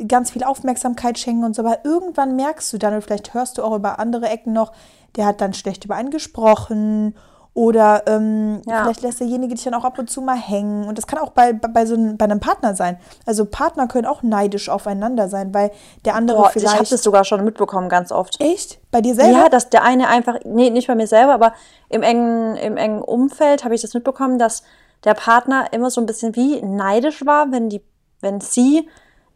[0.08, 1.64] ganz viel Aufmerksamkeit schenken und so.
[1.64, 4.72] Aber irgendwann merkst du dann, und vielleicht hörst du auch über andere Ecken noch,
[5.16, 7.16] der hat dann schlecht über einen gesprochen
[7.54, 8.84] oder ähm, Ja.
[8.84, 10.88] vielleicht lässt derjenige dich dann auch ab und zu mal hängen.
[10.88, 13.00] Und das kann auch bei, bei, so einem, bei einem Partner sein.
[13.26, 15.72] Also Partner können auch neidisch aufeinander sein, weil
[16.06, 16.92] der andere Boah, ich habe vielleicht...
[16.92, 18.40] das sogar schon mitbekommen, ganz oft.
[18.40, 18.80] Echt?
[18.92, 19.40] Bei dir selber?
[19.40, 21.54] Ja, dass der eine einfach, nee, nicht bei mir selber, aber
[21.90, 24.62] im engen, im engen Umfeld habe ich das mitbekommen, dass
[25.04, 27.82] der Partner immer so ein bisschen wie neidisch war, wenn die,
[28.22, 28.88] wenn sie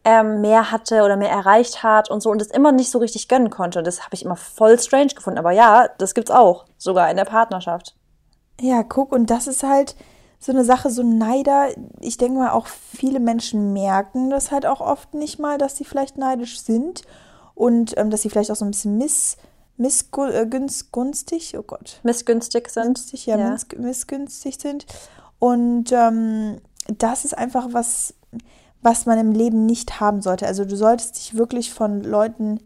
[0.04, 3.28] ähm, mehr hatte oder mehr erreicht hat und so und es immer nicht so richtig
[3.28, 3.84] gönnen konnte.
[3.84, 5.38] Das habe ich immer voll strange gefunden.
[5.40, 7.96] Aber ja, das gibt's auch, sogar in der Partnerschaft.
[8.60, 9.96] Ja, guck, und das ist halt
[10.40, 11.70] so eine Sache, so Neider.
[12.00, 15.86] Ich denke mal, auch viele Menschen merken das halt auch oft nicht mal, dass sie
[15.86, 17.04] vielleicht neidisch sind
[17.54, 19.38] und ähm, dass sie vielleicht auch so ein bisschen miss,
[19.78, 22.86] missgünstig, oh Gott, Missgünstig sind.
[22.86, 23.52] günstig, ja, Ja.
[23.52, 24.86] Miss, missgünstig sind.
[25.40, 28.16] Und ähm, das ist einfach was,
[28.82, 30.48] was man im Leben nicht haben sollte.
[30.48, 32.60] Also du solltest dich wirklich von Leuten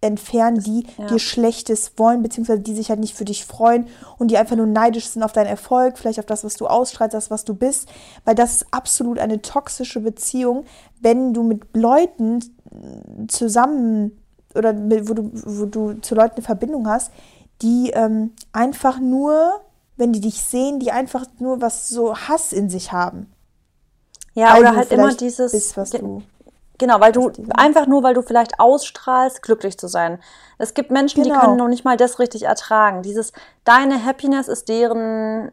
[0.00, 1.06] entfernen, die ja.
[1.06, 3.86] dir Schlechtes wollen, beziehungsweise die sich halt nicht für dich freuen
[4.18, 7.14] und die einfach nur neidisch sind auf deinen Erfolg, vielleicht auf das, was du ausstrahlst,
[7.14, 7.88] das, was du bist,
[8.24, 10.64] weil das ist absolut eine toxische Beziehung,
[11.00, 12.40] wenn du mit Leuten
[13.28, 14.12] zusammen
[14.54, 17.10] oder wo, du, wo du zu Leuten eine Verbindung hast,
[17.62, 19.60] die ähm, einfach nur,
[19.96, 23.30] wenn die dich sehen, die einfach nur was so Hass in sich haben.
[24.36, 25.52] Ja, Weil oder halt immer dieses.
[25.52, 26.22] bist, was du
[26.78, 30.18] Genau, weil du die- einfach nur, weil du vielleicht ausstrahlst, glücklich zu sein.
[30.58, 31.40] Es gibt Menschen, die Genau.
[31.40, 33.00] können noch nicht mal das richtig ertragen.
[33.02, 33.32] Dieses,
[33.64, 35.52] deine Happiness ist deren,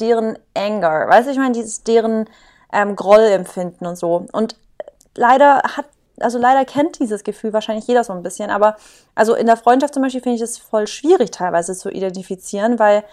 [0.00, 1.06] deren Anger.
[1.08, 2.28] Weißt du, ich meine, dieses, deren
[2.72, 4.26] ähm, Grollempfinden und so.
[4.32, 4.56] Und
[5.14, 5.86] leider hat,
[6.18, 8.50] also leider kennt dieses Gefühl wahrscheinlich jeder so ein bisschen.
[8.50, 8.76] Aber
[9.14, 13.04] also in der Freundschaft zum Beispiel finde ich es voll schwierig teilweise zu identifizieren, weil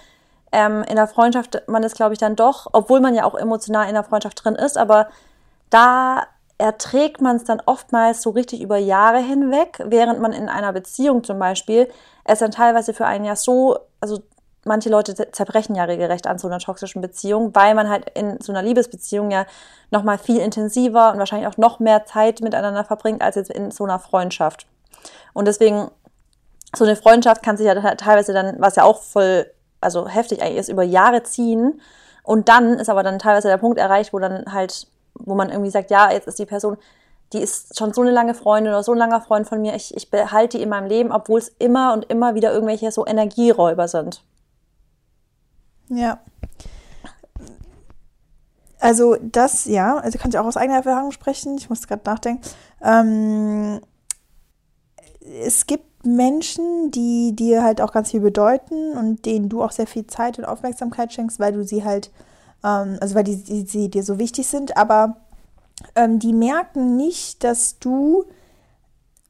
[0.53, 3.87] ähm, in der Freundschaft man ist, glaube ich, dann doch, obwohl man ja auch emotional
[3.87, 5.07] in der Freundschaft drin ist, aber
[5.69, 6.23] da
[6.57, 11.23] erträgt man es dann oftmals so richtig über Jahre hinweg, während man in einer Beziehung
[11.23, 11.89] zum Beispiel
[12.23, 14.21] es dann teilweise für einen ja so, also
[14.63, 18.51] manche Leute zerbrechen ja regelrecht an so einer toxischen Beziehung, weil man halt in so
[18.51, 19.45] einer Liebesbeziehung ja
[19.91, 23.83] nochmal viel intensiver und wahrscheinlich auch noch mehr Zeit miteinander verbringt als jetzt in so
[23.83, 24.67] einer Freundschaft.
[25.33, 25.89] Und deswegen,
[26.75, 29.51] so eine Freundschaft kann sich ja teilweise dann, was ja auch voll,
[29.83, 31.81] also heftig eigentlich ist, über Jahre ziehen.
[32.23, 35.69] Und dann ist aber dann teilweise der Punkt erreicht, wo dann halt, wo man irgendwie
[35.69, 36.77] sagt, ja, jetzt ist die Person,
[37.33, 39.95] die ist schon so eine lange Freundin oder so ein langer Freund von mir, ich,
[39.95, 43.87] ich behalte die in meinem Leben, obwohl es immer und immer wieder irgendwelche so Energieräuber
[43.87, 44.23] sind.
[45.89, 46.19] Ja.
[48.79, 51.57] Also das, ja, also kann ich auch aus eigener Erfahrung sprechen.
[51.57, 52.41] Ich muss gerade nachdenken.
[52.81, 53.79] Ähm,
[55.21, 59.87] es gibt Menschen, die dir halt auch ganz viel bedeuten und denen du auch sehr
[59.87, 62.11] viel Zeit und Aufmerksamkeit schenkst, weil du sie halt,
[62.63, 65.17] ähm, also weil die, die, sie dir so wichtig sind, aber
[65.95, 68.25] ähm, die merken nicht, dass du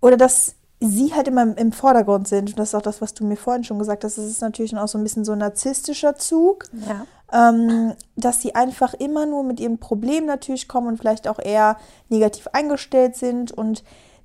[0.02, 2.50] oder dass sie halt immer im, Vordergrund sind.
[2.50, 4.18] Und das ist auch das, was du mir vorhin schon gesagt hast.
[4.18, 7.50] Das ist natürlich auch so ein bisschen so ein narzisstischer Zug Ja.
[7.50, 11.78] ähm, dass sie einfach immer nur mit ihren Problemen natürlich kommen und vielleicht auch eher
[12.10, 13.84] negativ eingestellt sind und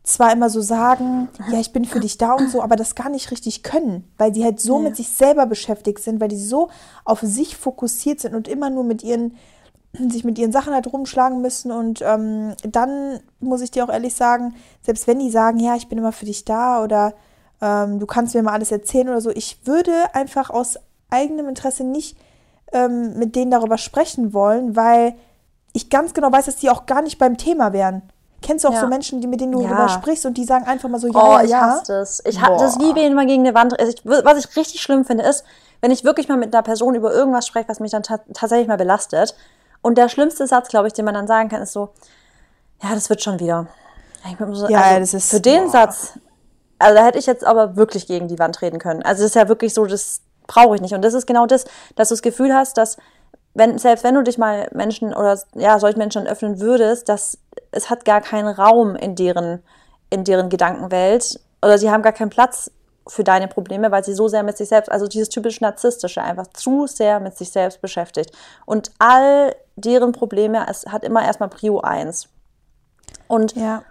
[0.08, 3.10] zwar immer so sagen, ja, ich bin für dich da und so, aber das gar
[3.10, 4.84] nicht richtig können, weil sie halt so Ja.
[4.84, 6.68] mit sich selber beschäftigt sind, weil die so
[7.04, 9.36] auf sich fokussiert sind und immer nur mit ihren
[10.10, 14.14] sich mit ihren Sachen halt rumschlagen müssen und ähm, dann muss ich dir auch ehrlich
[14.14, 17.14] sagen, selbst wenn die sagen, ja, ich bin immer für dich da oder
[17.60, 20.78] ähm, du kannst mir mal alles erzählen oder so, ich würde einfach aus
[21.10, 22.16] eigenem Interesse nicht
[22.72, 25.14] ähm, mit denen darüber sprechen wollen, weil
[25.72, 28.02] ich ganz genau weiß, dass die auch gar nicht beim Thema wären.
[28.48, 28.80] Kennst du auch Ja.
[28.80, 29.68] so Menschen, die, mit denen du Ja.
[29.68, 31.60] darüber sprichst und die sagen einfach mal so, ja, Oh, ja, ich ja.
[31.60, 32.22] hasse das.
[32.24, 33.78] Ich hasse das wie wenn man gegen eine Wand.
[33.78, 35.44] Also ich, was ich richtig schlimm finde, ist,
[35.82, 38.66] wenn ich wirklich mal mit einer Person über irgendwas spreche, was mich dann ta tatsächlich
[38.66, 39.34] mal belastet.
[39.82, 41.90] Und der schlimmste Satz, glaube ich, den man dann sagen kann, ist so,
[42.82, 43.66] ja, das wird schon wieder.
[44.52, 45.70] So, Ja, also das ist- für den boah.
[45.70, 46.14] Satz,
[46.78, 49.02] also da hätte ich jetzt aber wirklich gegen die Wand treten können.
[49.02, 50.94] Also das ist ja wirklich so, das brauche ich nicht.
[50.94, 51.64] Und das ist genau das,
[51.96, 52.96] dass du das Gefühl hast, dass
[53.58, 57.38] wenn, selbst wenn du dich mal Menschen oder ja, solchen Menschen öffnen würdest, dass
[57.72, 59.62] es hat gar keinen Raum in deren,
[60.10, 62.70] in deren Gedankenwelt oder sie haben gar keinen Platz
[63.08, 66.46] für deine Probleme, weil sie so sehr mit sich selbst, also dieses typisch Narzisstische, einfach
[66.48, 68.30] zu sehr mit sich selbst beschäftigt.
[68.66, 72.28] Und all deren Probleme, es hat immer erstmal Prio 1.
[73.26, 73.82] Und Ja.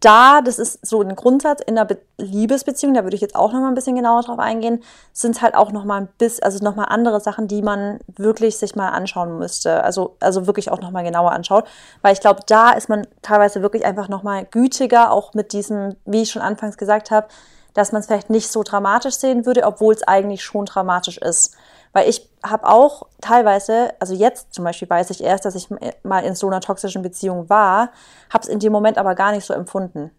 [0.00, 3.52] Da, das ist so ein Grundsatz in der Be Liebesbeziehung, da würde ich jetzt auch
[3.52, 4.82] noch mal ein bisschen genauer drauf eingehen,
[5.12, 8.58] sind halt auch noch mal ein bisschen, also noch mal andere Sachen, die man wirklich
[8.58, 11.64] sich mal anschauen müsste, also also wirklich auch noch mal genauer anschaut,
[12.02, 15.96] weil ich glaube, da ist man teilweise wirklich einfach noch mal gütiger, auch mit diesem,
[16.04, 17.28] wie ich schon anfangs gesagt habe,
[17.74, 21.56] dass man es vielleicht nicht so dramatisch sehen würde, obwohl es eigentlich schon dramatisch ist.
[21.92, 25.68] Weil ich habe auch teilweise, also jetzt zum Beispiel weiß ich erst, dass ich
[26.02, 27.90] mal in so einer toxischen Beziehung war,
[28.30, 30.10] habe es in dem Moment aber gar nicht so empfunden.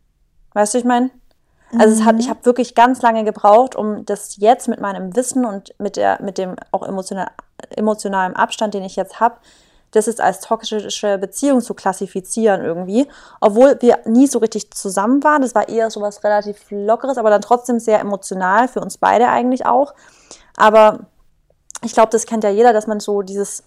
[0.53, 1.11] Weißt du, ich meine?
[1.79, 5.45] Also es hat, ich habe wirklich ganz lange gebraucht, um das jetzt mit meinem Wissen
[5.45, 7.31] und mit der, mit dem auch emotional,
[7.69, 9.37] emotionalen Abstand, den ich jetzt habe,
[9.91, 13.07] das ist als toxische Beziehung zu klassifizieren irgendwie.
[13.39, 15.41] Obwohl wir nie so richtig zusammen waren.
[15.41, 19.27] Das war eher so was relativ Lockeres, aber dann trotzdem sehr emotional, für uns beide
[19.27, 19.93] eigentlich auch.
[20.55, 20.99] Aber
[21.83, 23.63] ich glaube, das kennt ja jeder, dass man so dieses.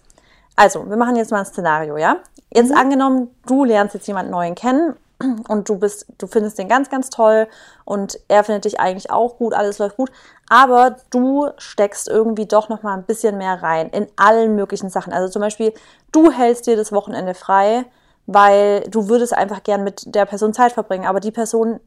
[0.55, 2.17] Also, wir machen jetzt mal ein Szenario, ja?
[2.53, 4.95] Jetzt angenommen, du lernst jetzt jemanden neuen kennen
[5.49, 7.47] und du bist, du findest den ganz, ganz toll
[7.83, 10.11] und er findet dich eigentlich auch gut, alles läuft gut,
[10.49, 15.11] aber du steckst irgendwie doch noch mal ein bisschen mehr rein in allen möglichen Sachen.
[15.11, 15.73] Also zum Beispiel,
[16.13, 17.85] du hältst dir das Wochenende frei,
[18.25, 21.81] weil du würdest einfach gern mit der Person Zeit verbringen, aber die Person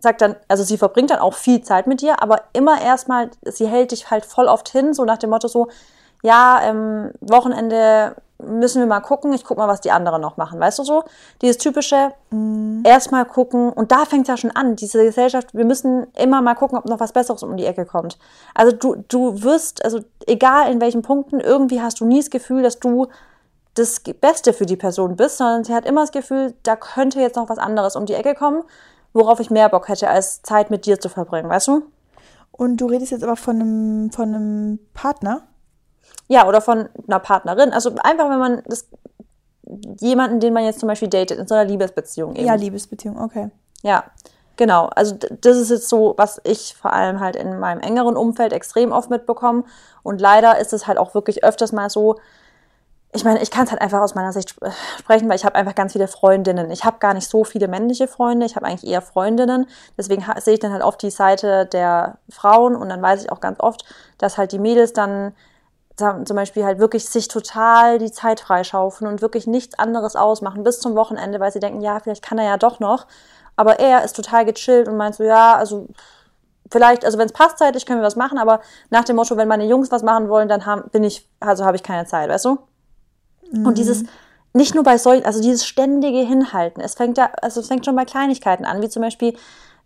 [0.00, 3.66] sagt dann, also sie verbringt dann auch viel Zeit mit dir, aber immer erstmal, sie
[3.66, 5.68] hält dich halt voll oft hin, so nach dem Motto so,
[6.22, 10.58] ja, ähm, Wochenende müssen wir mal gucken, ich guck mal, was die anderen noch machen,
[10.58, 11.04] weißt du so?
[11.42, 12.12] Dieses typische,
[12.84, 16.78] erstmal gucken und da fängt ja schon an, diese Gesellschaft, wir müssen immer mal gucken,
[16.78, 18.18] ob noch was Besseres um die Ecke kommt.
[18.54, 22.62] Also du, du wirst, also egal in welchen Punkten, irgendwie hast du nie das Gefühl,
[22.62, 23.08] dass du
[23.74, 27.36] das Beste für die Person bist, sondern sie hat immer das Gefühl, da könnte jetzt
[27.36, 28.62] noch was anderes um die Ecke kommen,
[29.12, 31.82] worauf ich mehr Bock hätte, als Zeit mit dir zu verbringen, weißt du?
[32.52, 35.42] Und du redest jetzt aber von einem, von einem Partner?
[36.28, 37.72] Ja, oder von einer Partnerin.
[37.72, 38.86] Also einfach, wenn man das
[40.00, 42.46] jemanden, den man jetzt zum Beispiel datet, in so einer Liebesbeziehung eben.
[42.46, 43.50] Ja, Liebesbeziehung, okay.
[43.82, 44.04] Ja,
[44.56, 44.86] genau.
[44.94, 48.92] Also das ist jetzt so, was ich vor allem halt in meinem engeren Umfeld extrem
[48.92, 49.64] oft mitbekomme.
[50.02, 52.16] Und leider ist es halt auch wirklich öfters mal so,
[53.12, 55.56] ich meine, ich kann es halt einfach aus meiner Sicht sp- sprechen, weil ich habe
[55.56, 56.70] einfach ganz viele Freundinnen.
[56.70, 59.66] Ich habe gar nicht so viele männliche Freunde, ich habe eigentlich eher Freundinnen.
[59.98, 63.40] Deswegen sehe ich dann halt oft die Seite der Frauen und dann weiß ich auch
[63.40, 63.84] ganz oft,
[64.18, 65.34] dass halt die Mädels dann
[65.96, 70.80] zum Beispiel halt wirklich sich total die Zeit freischaufeln und wirklich nichts anderes ausmachen bis
[70.80, 73.06] zum Wochenende, weil sie denken, ja, vielleicht kann er ja doch noch.
[73.56, 75.88] Aber er ist total gechillt und meint so, ja, also
[76.70, 79.48] vielleicht, also wenn es passt zeitlich, können wir was machen, aber nach dem Motto, wenn
[79.48, 82.46] meine Jungs was machen wollen, dann haben, bin ich, also habe ich keine Zeit, weißt
[82.46, 82.58] du?
[83.52, 84.04] Und dieses,
[84.52, 86.80] nicht nur bei solchen, also dieses ständige Hinhalten.
[86.80, 89.36] Es fängt ja, also es fängt schon bei Kleinigkeiten an, wie zum Beispiel,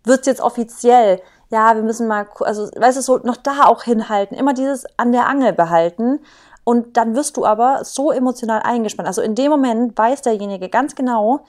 [0.03, 4.35] wird's jetzt offiziell, ja, wir müssen mal, also, weißt du, so noch da auch hinhalten,
[4.35, 6.19] immer dieses an der Angel behalten.
[6.63, 9.07] Und dann wirst du aber so emotional eingespannt.
[9.07, 11.41] Also in dem Moment weiß derjenige ganz genau,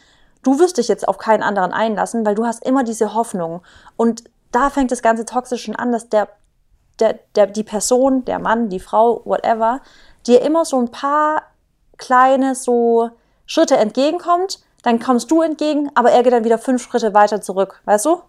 [0.43, 3.63] du wirst dich jetzt auf keinen anderen einlassen, weil du hast immer diese Hoffnung.
[3.97, 6.29] Und da fängt das ganze Toxische schon an, dass der,
[7.01, 9.81] der, der, die Person, der Mann, die Frau, whatever,
[10.27, 11.43] dir immer so ein paar
[11.99, 13.11] kleine so
[13.47, 17.81] Schritte entgegenkommt, dann kommst du entgegen, aber er geht dann wieder fünf Schritte weiter zurück,
[17.85, 18.21] weißt du?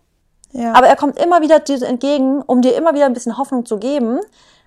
[0.52, 0.74] Ja.
[0.74, 3.78] Aber er kommt immer wieder dir entgegen, um dir immer wieder ein bisschen Hoffnung zu
[3.78, 4.20] geben.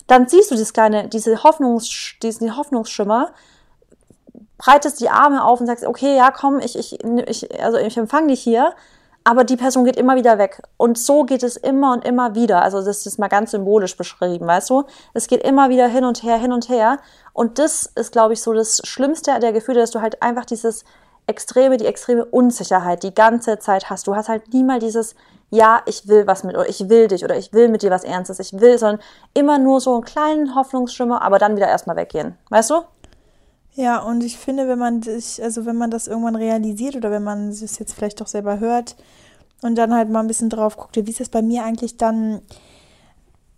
[0.07, 3.31] Dann siehst du dieses kleine, diese Hoffnungs, diesen Hoffnungsschimmer,
[4.59, 8.29] breitest die Arme auf und sagst, okay, ja, komm, ich, ich, ich, also ich empfange
[8.29, 8.75] dich hier.
[9.23, 10.63] Aber die Person geht immer wieder weg.
[10.77, 12.63] Und so geht es immer und immer wieder.
[12.63, 14.85] Also das ist mal ganz symbolisch beschrieben, weißt du?
[15.13, 16.99] Es geht immer wieder hin und her, hin und her.
[17.33, 20.85] Und das ist, glaube ich, so das Schlimmste der Gefühle, dass du halt einfach dieses
[21.27, 24.07] extreme, die extreme Unsicherheit die ganze Zeit hast.
[24.07, 25.15] Du hast halt nie mal dieses,
[25.51, 28.05] ja, ich will was mit, oder ich will dich, oder ich will mit dir was
[28.05, 29.01] Ernstes, ich will, sondern
[29.35, 32.37] immer nur so einen kleinen Hoffnungsschimmer, aber dann wieder erstmal weggehen.
[32.49, 32.83] Weißt du?
[33.75, 37.23] Ja, und ich finde, wenn man sich, also wenn man das irgendwann realisiert oder wenn
[37.23, 38.97] man es jetzt vielleicht doch selber hört
[39.63, 42.43] und dann halt mal ein bisschen drauf guckt, wie ist das bei mir eigentlich dann,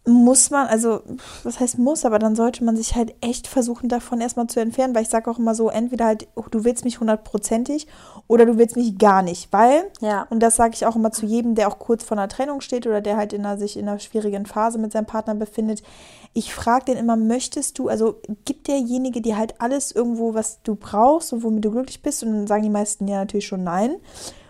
[0.04, 1.02] muss man, also
[1.44, 4.96] was heißt muss, aber dann sollte man sich halt echt versuchen, davon erstmal zu entfernen,
[4.96, 7.86] weil ich sage auch immer so, entweder halt, oh, du willst mich hundertprozentig
[8.26, 10.26] oder du willst mich gar nicht, weil, Ja.
[10.30, 12.86] und das sage ich auch immer zu jedem, der auch kurz vor einer Trennung steht
[12.86, 15.84] oder der halt in einer, sich in einer schwierigen Phase mit seinem Partner befindet,
[16.34, 20.74] ich frage den immer, möchtest du, also gibt derjenige dir halt alles irgendwo, was du
[20.74, 22.24] brauchst und womit du glücklich bist?
[22.24, 23.94] Und dann sagen die meisten ja natürlich schon nein.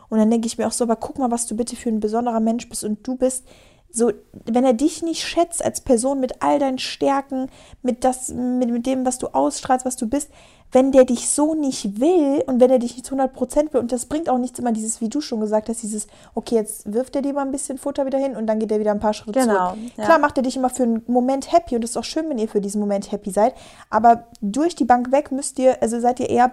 [0.09, 1.99] Und dann denke ich mir auch so, aber guck mal, was du bitte für ein
[2.01, 3.45] besonderer Mensch bist und du bist
[3.93, 4.11] so,
[4.47, 7.49] wenn er dich nicht schätzt als Person mit all deinen Stärken,
[7.83, 10.31] mit, das, mit, mit dem, was du ausstrahlst, was du bist,
[10.73, 13.93] wenn der dich so nicht will und wenn er dich nicht zu 100% will, und
[13.93, 17.15] das bringt auch nichts immer dieses, wie du schon gesagt hast, dieses, okay, jetzt wirft
[17.15, 19.13] er dir mal ein bisschen Futter wieder hin und dann geht er wieder ein paar
[19.13, 19.79] Schritte Genau, zurück.
[19.99, 20.05] ja.
[20.05, 22.39] Klar macht er dich immer für einen Moment happy und es ist auch schön, wenn
[22.39, 23.55] ihr für diesen Moment happy seid,
[23.91, 26.53] aber durch die Bank weg müsst ihr, also seid ihr eher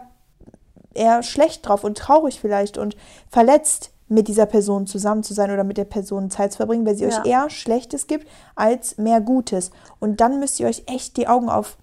[0.93, 2.97] eher schlecht drauf und traurig vielleicht und
[3.29, 6.95] verletzt mit dieser Person zusammen zu sein oder mit der Person Zeit zu verbringen, weil
[6.95, 7.09] sie Ja.
[7.21, 9.71] euch eher Schlechtes gibt als mehr Gutes.
[9.99, 11.77] Und dann müsst ihr euch echt die Augen auf,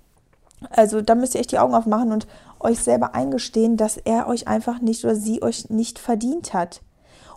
[0.71, 2.27] also dann müsst ihr echt die Augen aufmachen und
[2.59, 6.81] euch selber eingestehen, dass er euch einfach nicht oder sie euch nicht verdient hat.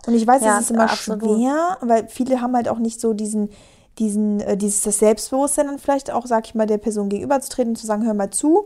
[0.06, 1.22] Und ich weiß, Ja, es ist immer absolut.
[1.22, 3.50] schwer, weil viele haben halt auch nicht so diesen,
[3.98, 7.76] diesen, äh, dieses das Selbstbewusstsein dann vielleicht auch, sag ich mal, der Person gegenüberzutreten und
[7.76, 8.64] zu sagen, hör mal zu,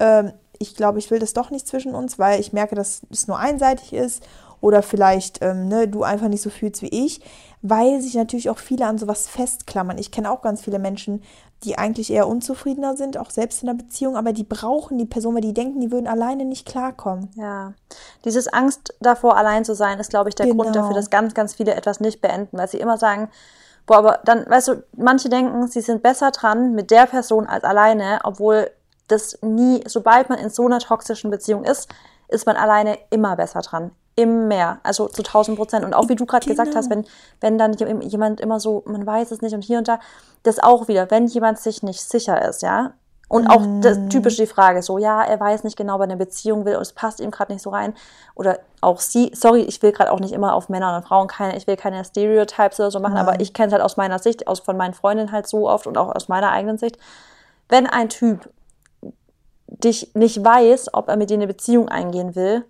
[0.00, 3.26] ähm, ich glaube, ich will das doch nicht zwischen uns, weil ich merke, dass es
[3.26, 4.22] nur einseitig ist
[4.62, 7.20] oder vielleicht ähm, ne, du einfach nicht so fühlst wie ich,
[7.60, 9.98] weil sich natürlich auch viele an sowas festklammern.
[9.98, 11.22] Ich kenne auch ganz viele Menschen,
[11.64, 15.34] die eigentlich eher unzufriedener sind, auch selbst in der Beziehung, aber die brauchen die Person,
[15.34, 17.30] weil die denken, die würden alleine nicht klarkommen.
[17.34, 17.74] Ja,
[18.24, 20.80] dieses Angst davor, allein zu sein, ist, glaube ich, der Grund Genau.
[20.80, 23.28] dafür, dass ganz, ganz viele etwas nicht beenden, weil sie immer sagen,
[23.86, 27.64] boah, aber dann, weißt du, manche denken, sie sind besser dran mit der Person als
[27.64, 28.70] alleine, obwohl
[29.08, 31.88] das nie, sobald man in so einer toxischen Beziehung ist,
[32.28, 33.90] ist man alleine immer besser dran.
[34.14, 35.84] Immer, also zu 1000 Prozent.
[35.84, 36.78] Und auch wie du gerade gesagt Genau.
[36.78, 37.04] hast, wenn,
[37.40, 40.00] wenn dann jemand immer so, man weiß es nicht und hier und da,
[40.42, 42.92] das auch wieder, wenn jemand sich nicht sicher ist, ja,
[43.32, 46.18] und auch das, typisch die Frage, so, ja, er weiß nicht genau, ob er eine
[46.18, 47.94] Beziehung will und es passt ihm gerade nicht so rein.
[48.34, 51.56] Oder auch sie, sorry, ich will gerade auch nicht immer auf Männer und Frauen keine,
[51.56, 54.48] ich will keine Stereotypes oder so machen, aber ich kenne es halt aus meiner Sicht,
[54.48, 56.98] aus von meinen Freundinnen halt so oft und auch aus meiner eigenen Sicht.
[57.70, 58.50] Wenn ein Typ
[59.66, 62.66] dich nicht weiß, ob er mit dir eine Beziehung eingehen will,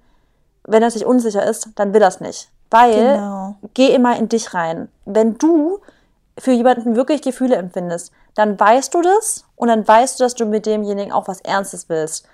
[0.64, 2.48] wenn er sich unsicher ist, dann will er es nicht.
[2.70, 3.56] Weil Genau.
[3.74, 4.88] geh immer in dich rein.
[5.04, 5.80] Wenn du
[6.38, 10.46] für jemanden wirklich Gefühle empfindest, dann weißt du das und dann weißt du, dass du
[10.46, 12.26] mit demjenigen auch was Ernstes willst.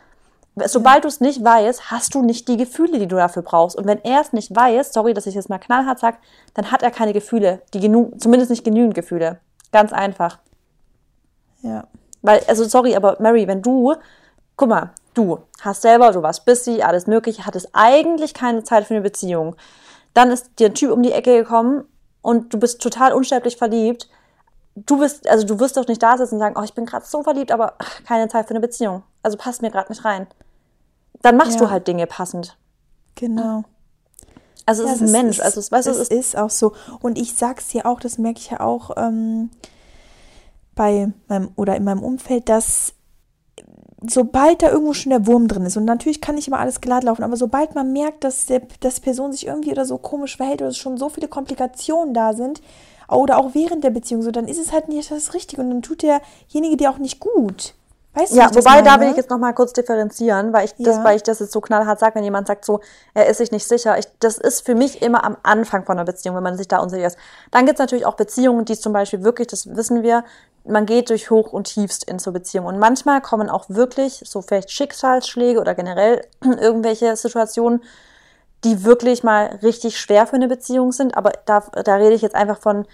[0.67, 3.77] Sobald du es nicht weißt, hast du nicht die Gefühle, die du dafür brauchst.
[3.77, 6.17] Und wenn er es nicht weiß, sorry, dass ich jetzt mal knallhart sage,
[6.55, 9.38] dann hat er keine Gefühle, die genug, zumindest nicht genügend Gefühle.
[9.73, 10.38] Ganz einfach.
[11.62, 11.85] Ja.
[12.23, 13.95] Weil, also sorry, aber Mary, wenn du,
[14.57, 18.94] guck mal, du hast selber, du warst busy, alles mögliche, hattest eigentlich keine Zeit für
[18.94, 19.57] eine Beziehung.
[20.14, 21.85] Dann ist dir ein Typ um die Ecke gekommen
[22.22, 24.09] und du bist total unsterblich verliebt.
[24.76, 27.04] Du bist, also du wirst doch nicht da sitzen und sagen, oh, ich bin gerade
[27.04, 29.02] so verliebt, aber ach, keine Zeit für eine Beziehung.
[29.22, 30.26] Also passt mir gerade nicht rein.
[31.22, 31.59] Dann machst Ja.
[31.66, 32.57] du halt Dinge passend.
[33.16, 33.64] Genau.
[34.66, 35.40] Also es Ja, ist ein Mensch.
[35.40, 36.74] also es, weißt du, es ist ist auch so.
[37.00, 39.50] Und ich sag's ja auch, das merke ich ja auch ähm,
[40.76, 42.92] bei meinem oder in meinem Umfeld, dass
[44.07, 47.05] sobald da irgendwo schon der Wurm drin ist, und natürlich kann nicht immer alles glatt
[47.05, 50.37] laufen, aber sobald man merkt, dass, der, dass die Person sich irgendwie oder so komisch
[50.37, 52.61] verhält oder schon so viele Komplikationen da sind,
[53.11, 55.83] oder auch während der Beziehung so, dann ist es halt nicht das Richtige und dann
[55.83, 57.75] tut derjenige dir auch nicht gut.
[58.15, 59.03] Weißt du, Ja, das wobei da meine?
[59.03, 61.05] will ich jetzt noch mal kurz differenzieren, weil ich das, Ja.
[61.05, 62.81] weil ich das jetzt so knallhart sage, wenn jemand sagt so,
[63.15, 63.99] er ist sich nicht sicher.
[63.99, 66.79] Ich, das ist für mich immer am Anfang von einer Beziehung, wenn man sich da
[66.81, 67.17] unsicher ist.
[67.51, 70.25] Dann gibt es natürlich auch Beziehungen, die zum Beispiel wirklich, das wissen wir,
[70.68, 72.68] man geht durch Hoch und Tiefst in so Beziehungen.
[72.68, 77.83] Und manchmal kommen auch wirklich so vielleicht Schicksalsschläge oder generell irgendwelche Situationen,
[78.64, 81.16] die wirklich mal richtig schwer für eine Beziehung sind.
[81.16, 82.87] Aber da, da rede ich jetzt einfach von,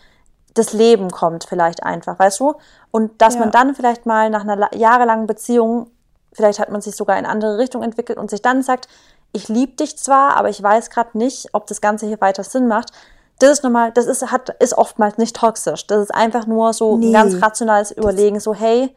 [0.55, 2.55] das Leben kommt vielleicht einfach, weißt du?
[2.91, 3.41] Und dass Ja.
[3.41, 5.91] man dann vielleicht mal nach einer la- jahrelangen Beziehung,
[6.33, 8.89] vielleicht hat man sich sogar in andere Richtung entwickelt und sich dann sagt,
[9.33, 12.69] ich liebe dich zwar, aber ich weiß gerade nicht, ob das Ganze hier weiter Sinn
[12.69, 12.91] macht.
[13.45, 15.87] Das ist normal, das ist, hat, ist oftmals nicht toxisch.
[15.87, 17.09] Das ist einfach nur so Nee.
[17.09, 18.95] ein ganz rationales Überlegen, so, hey,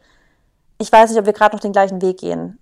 [0.78, 2.58] ich weiß nicht, ob wir gerade noch den gleichen Weg gehen.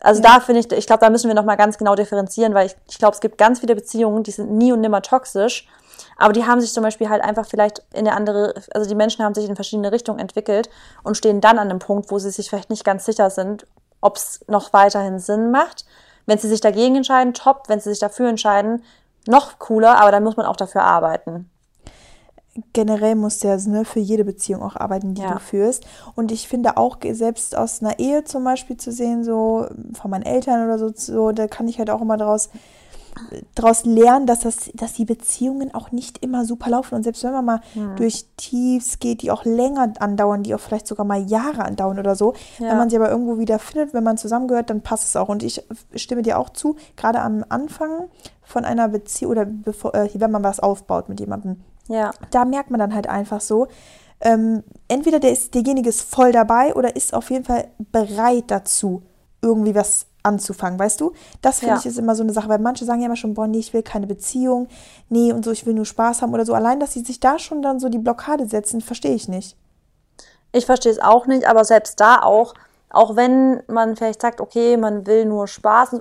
[0.00, 2.76] Also da finde ich, ich glaube, da müssen wir nochmal ganz genau differenzieren, weil ich,
[2.88, 5.68] ich glaube, es gibt ganz viele Beziehungen, die sind nie und nimmer toxisch,
[6.16, 9.24] aber die haben sich zum Beispiel halt einfach vielleicht in eine andere, also die Menschen
[9.24, 10.70] haben sich in verschiedene Richtungen entwickelt
[11.04, 13.66] und stehen dann an einem Punkt, wo sie sich vielleicht nicht ganz sicher sind,
[14.00, 15.84] ob es noch weiterhin Sinn macht.
[16.26, 17.64] Wenn sie sich dagegen entscheiden, top.
[17.68, 18.82] Wenn sie sich dafür entscheiden,
[19.28, 21.48] noch cooler, aber dann muss man auch dafür arbeiten.
[22.74, 25.32] generell musst du ja ne, für jede Beziehung auch arbeiten, die Ja.
[25.34, 25.86] du führst.
[26.14, 30.24] Und ich finde auch, selbst aus einer Ehe zum Beispiel zu sehen, so von meinen
[30.24, 32.50] Eltern oder so, so da kann ich halt auch immer daraus
[33.54, 36.94] daraus lernen, dass, das, dass die Beziehungen auch nicht immer super laufen.
[36.94, 37.96] Und selbst wenn man mal Hm.
[37.96, 42.16] durch Tiefs geht, die auch länger andauern, die auch vielleicht sogar mal Jahre andauern oder
[42.16, 42.70] so, Ja.
[42.70, 45.28] wenn man sie aber irgendwo wieder findet, wenn man zusammengehört, dann passt es auch.
[45.28, 45.62] Und ich
[45.94, 48.08] stimme dir auch zu, gerade am Anfang
[48.52, 52.70] von einer Beziehung oder bevor, äh, wenn man was aufbaut mit jemandem, Ja, da merkt
[52.70, 53.66] man dann halt einfach so,
[54.20, 59.02] ähm, entweder der ist, derjenige ist voll dabei oder ist auf jeden Fall bereit dazu,
[59.40, 61.12] irgendwie was anzufangen, weißt du?
[61.40, 61.80] Das finde Ja.
[61.80, 63.72] ich ist immer so eine Sache, weil manche sagen ja immer schon, boah, nee, ich
[63.74, 64.68] will keine Beziehung,
[65.08, 66.54] nee, und so, ich will nur Spaß haben oder so.
[66.54, 69.56] Allein, dass sie sich da schon dann so die Blockade setzen, verstehe ich nicht.
[70.52, 72.54] ich verstehe es auch nicht, aber selbst da auch,
[72.90, 75.96] auch wenn man vielleicht sagt, okay, man will nur Spaß.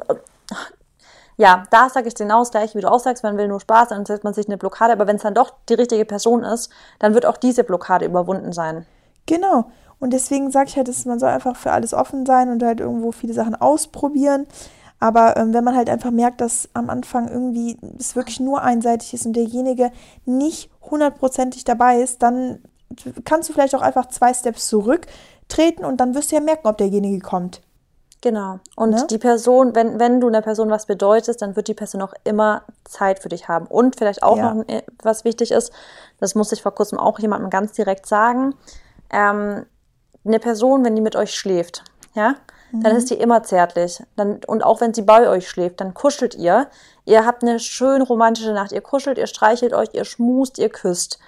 [1.41, 3.89] Ja, da sage ich genau das gleiche, wie du auch sagst, man will nur Spaß,
[3.89, 6.69] dann setzt man sich eine Blockade, aber wenn es dann doch die richtige Person ist,
[6.99, 8.85] dann wird auch diese Blockade überwunden sein.
[9.25, 9.71] Genau.
[9.99, 12.79] Und deswegen sage ich halt, dass man soll einfach für alles offen sein und halt
[12.79, 14.45] irgendwo viele Sachen ausprobieren.
[14.99, 19.15] Aber ähm, wenn man halt einfach merkt, dass am Anfang irgendwie es wirklich nur einseitig
[19.15, 19.91] ist und derjenige
[20.25, 22.59] nicht hundertprozentig dabei ist, dann
[23.25, 26.77] kannst du vielleicht auch einfach zwei Steps zurücktreten und dann wirst du ja merken, ob
[26.77, 27.61] derjenige kommt.
[28.22, 28.59] Genau.
[28.76, 29.07] Und Ne?
[29.09, 32.61] die Person, wenn, wenn du einer Person was bedeutest, dann wird die Person auch immer
[32.86, 33.65] Zeit für dich haben.
[33.65, 34.53] Und vielleicht auch Ja.
[34.53, 35.72] noch, äh, was wichtig ist,
[36.19, 38.53] das musste ich vor kurzem auch jemandem ganz direkt sagen,
[39.09, 39.65] ähm,
[40.24, 42.36] eine Person, wenn die mit euch schläft, ja,
[42.74, 44.01] dann ist die immer zärtlich.
[44.15, 46.67] Dann, und auch wenn sie bei euch schläft, dann kuschelt ihr.
[47.03, 48.72] Ihr habt eine schön romantische Nacht.
[48.72, 51.19] Ihr kuschelt, ihr streichelt euch, ihr schmust, ihr küsst.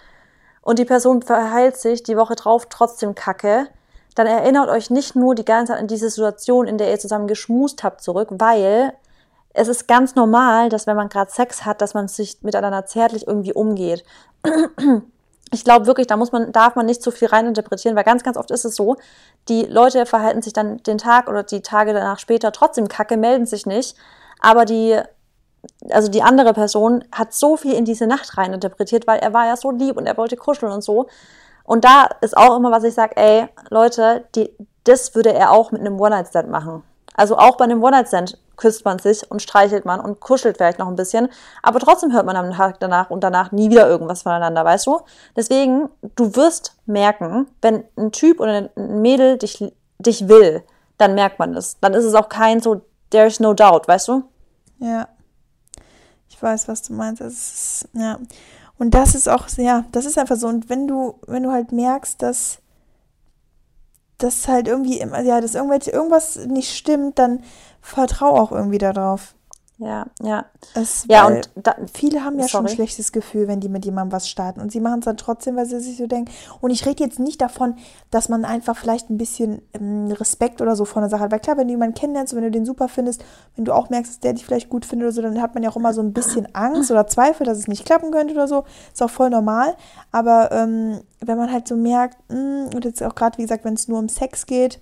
[0.62, 3.68] Und die Person verheilt sich die Woche drauf trotzdem kacke,
[4.16, 7.28] dann erinnert euch nicht nur die ganze Zeit an diese Situation, in der ihr zusammen
[7.28, 8.94] geschmust habt, zurück, weil
[9.54, 13.28] es ist ganz normal, dass wenn man gerade Sex hat, dass man sich miteinander zärtlich
[13.28, 14.04] irgendwie umgeht.
[15.52, 18.38] Ich glaube wirklich, da muss man, darf man nicht zu viel reininterpretieren, weil ganz, ganz
[18.38, 18.98] oft ist es so,
[19.50, 23.46] die Leute verhalten sich dann den Tag oder die Tage danach später trotzdem kacke, melden
[23.46, 23.96] sich nicht,
[24.42, 25.00] aber die,
[25.92, 29.56] also die andere Person hat so viel in diese Nacht reininterpretiert, weil er war ja
[29.56, 31.08] so lieb und er wollte kuscheln und so.
[31.64, 34.52] Und da ist auch immer, was ich sage, ey, Leute, die,
[34.84, 36.84] das würde er auch mit einem One-Night-Stand machen.
[37.16, 40.88] Also auch bei einem One-Night-Stand küsst man sich und streichelt man und kuschelt vielleicht noch
[40.88, 41.30] ein bisschen,
[41.62, 45.02] aber trotzdem hört man am Tag danach und danach nie wieder irgendwas voneinander, weißt du?
[45.36, 50.64] Deswegen, du wirst merken, wenn ein Typ oder ein Mädel dich, dich will,
[50.98, 51.80] dann merkt man das.
[51.80, 54.24] Dann ist es auch kein so, there's no doubt, weißt du?
[54.80, 55.08] Ja.
[56.30, 57.22] Ich weiß, was du meinst.
[57.22, 58.20] Es ist, ja.
[58.84, 60.50] Und das ist auch, ja, das ist einfach so.
[60.50, 62.58] Und wenn du, wenn du halt merkst, dass
[64.18, 67.44] das halt irgendwie immer, ja, dass irgendwelche, irgendwas nicht stimmt, dann
[67.80, 69.36] vertrau auch irgendwie darauf.
[69.80, 70.46] Ja, ja.
[70.76, 72.76] Es, Ja, und da, viele haben ja schon ein Sorry.
[72.76, 74.62] schlechtes Gefühl, wenn die mit jemandem was starten.
[74.62, 76.32] Und sie machen es dann trotzdem, weil sie sich so denken.
[76.62, 77.76] Und ich rede jetzt nicht davon,
[78.12, 81.32] dass man einfach vielleicht ein bisschen ähm, Respekt oder so vor einer Sache hat.
[81.32, 83.90] Weil klar, wenn du jemanden kennenlernst und wenn du den super findest, wenn du auch
[83.90, 85.94] merkst, dass der dich vielleicht gut findet oder so, dann hat man ja auch immer
[85.94, 88.66] so ein bisschen Angst oder Zweifel, dass es nicht klappen könnte oder so.
[88.94, 89.76] Ist auch voll normal.
[90.12, 93.74] Aber ähm, wenn man halt so merkt, mh, und jetzt auch gerade, wie gesagt, wenn
[93.74, 94.80] es nur um Sex geht,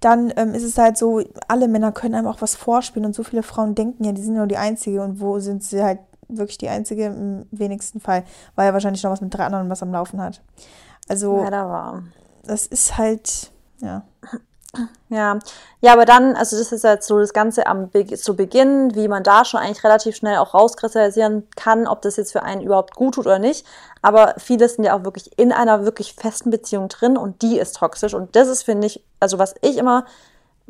[0.00, 3.22] dann ähm, ist es halt so, alle Männer können einem auch was vorspielen und so
[3.22, 6.58] viele Frauen denken ja, die sind nur die Einzige und wo sind sie halt wirklich
[6.58, 8.24] die Einzige im wenigsten Fall,
[8.54, 10.42] weil er wahrscheinlich noch was mit drei anderen was am Laufen hat.
[11.08, 12.02] Also leider war.
[12.44, 14.02] das ist halt, ja.
[15.08, 15.38] Ja,
[15.80, 19.08] ja, aber dann, also das ist jetzt so das Ganze am Be zu Beginn, wie
[19.08, 22.94] man da schon eigentlich relativ schnell auch rauskristallisieren kann, ob das jetzt für einen überhaupt
[22.94, 23.66] gut tut oder nicht.
[24.02, 27.76] Aber viele sind ja auch wirklich in einer wirklich festen Beziehung drin und die ist
[27.76, 28.14] toxisch.
[28.14, 30.04] Und das ist, finde ich, also was ich immer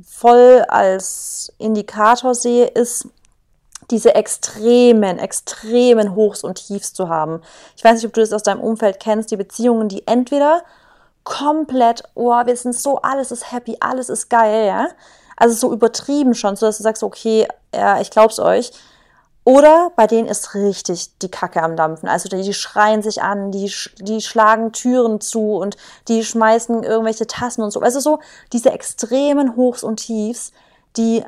[0.03, 3.09] voll als Indikator sehe, ist
[3.91, 7.41] diese extremen, extremen Hochs und Tiefs zu haben.
[7.77, 10.63] Ich weiß nicht, ob du das aus deinem Umfeld kennst, die Beziehungen, die entweder
[11.25, 14.89] komplett, oh, wir sind so, alles ist happy, alles ist geil, ja.
[15.37, 18.73] Also so übertrieben schon, so dass du sagst, okay, ja, ich glaub's euch.
[19.47, 22.09] Oder bei denen ist richtig die Kacke am Dampfen.
[22.09, 25.77] Also die, die schreien sich an, die, die schlagen Türen zu und
[26.09, 27.81] die schmeißen irgendwelche Tassen und so.
[27.81, 28.21] Also so
[28.53, 30.53] diese extremen Hochs und Tiefs,
[30.97, 31.23] die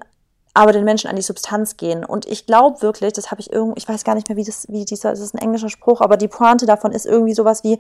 [0.55, 2.07] aber den Menschen an die Substanz gehen.
[2.07, 4.67] Und ich glaube wirklich, das habe ich irgendwie, ich weiß gar nicht mehr, wie das,
[4.71, 7.79] wie dieser, das ist ein englischer Spruch, aber die Pointe davon ist irgendwie sowas wie,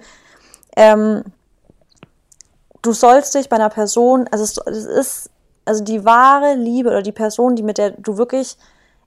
[0.76, 1.24] ähm,
[2.86, 5.30] du sollst dich bei einer Person, also es, es ist,
[5.64, 8.56] also die wahre Liebe oder die Person, die mit der du wirklich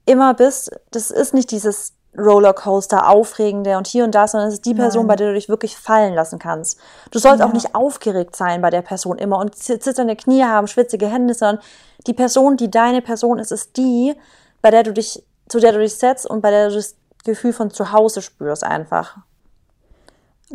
[0.06, 4.66] immer bist, das ist nicht dieses Rollercoaster, aufregende und hier und da, sondern es ist
[4.66, 5.08] die Person, Nein.
[5.10, 6.80] bei der du dich wirklich fallen lassen kannst.
[7.12, 7.54] Du sollst auch Ja.
[7.54, 11.60] nicht aufgeregt sein bei der Person immer und zi- zitternde Knie haben, schwitzige Hände, sondern
[12.08, 14.16] die Person, die deine Person ist, ist die,
[14.62, 17.54] bei der du dich, zu der du dich setzt und bei der du das Gefühl
[17.54, 19.18] von zu Hause spürst einfach.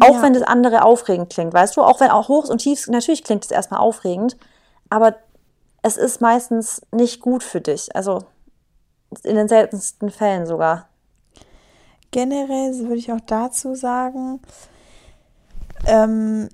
[0.01, 0.23] Auch Ja.
[0.23, 1.83] wenn das andere aufregend klingt, weißt du?
[1.83, 4.37] Auch wenn auch Hochs und Tiefs, natürlich klingt es erstmal aufregend,
[4.91, 5.15] aber
[5.83, 7.95] es ist meistens nicht gut für dich.
[7.95, 8.25] Also
[9.23, 10.89] in den seltensten Fällen sogar.
[12.11, 14.41] Generell würde ich auch dazu sagen,
[15.87, 16.49] ähm,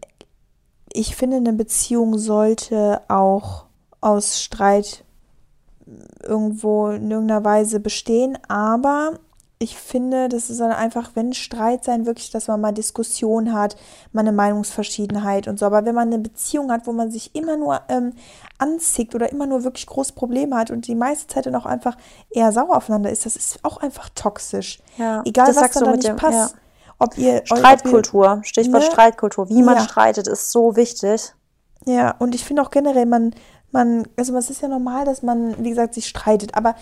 [0.92, 3.64] ich finde, eine Beziehung sollte auch
[4.00, 5.04] aus Streit
[6.22, 9.18] irgendwo in irgendeiner Weise bestehen, aber
[9.62, 13.76] ich finde, das ist dann einfach, wenn Streit sein, wirklich, dass man mal Diskussion hat,
[14.10, 15.66] mal eine Meinungsverschiedenheit und so.
[15.66, 18.14] Aber wenn man eine Beziehung hat, wo man sich immer nur ähm,
[18.56, 21.98] anzickt oder immer nur wirklich große Probleme hat und die meiste Zeit dann auch einfach
[22.30, 24.78] eher sauer aufeinander ist, das ist auch einfach toxisch.
[24.96, 26.54] Ja, Egal, das was dann da nicht dem- passt.
[26.54, 26.60] ja.
[26.98, 28.90] Ob ihr, Streitkultur, Ob Stichwort ne?
[28.90, 29.48] Streitkultur.
[29.50, 29.82] Wie man Ja.
[29.84, 31.34] streitet, ist so wichtig.
[31.84, 33.34] ihr, ja, und ich finde auch generell, man,
[33.72, 36.74] man, also es ist ja normal, dass man, wie gesagt, sich streitet, aber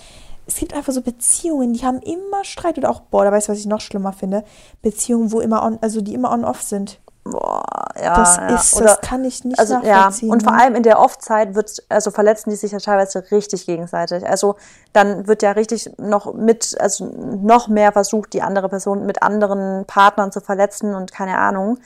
[0.48, 3.52] es gibt einfach so Beziehungen, die haben immer Streit oder auch, boah, da weißt du,
[3.52, 4.44] was ich noch schlimmer finde?
[4.80, 6.98] Beziehungen, wo immer on, also die immer on-off sind.
[7.22, 7.62] Boah,
[8.00, 8.16] ja.
[8.16, 8.54] Das ja.
[8.54, 10.30] ist, Oder- das kann ich nicht also ja, nachvollziehen.
[10.30, 14.26] und vor allem in der Off-Zeit wird, also verletzen die sich ja teilweise richtig gegenseitig.
[14.26, 14.56] Also
[14.94, 19.84] dann wird ja richtig noch mit, also noch mehr versucht, die andere Person mit anderen
[19.84, 21.78] Partnern zu verletzen und keine Ahnung.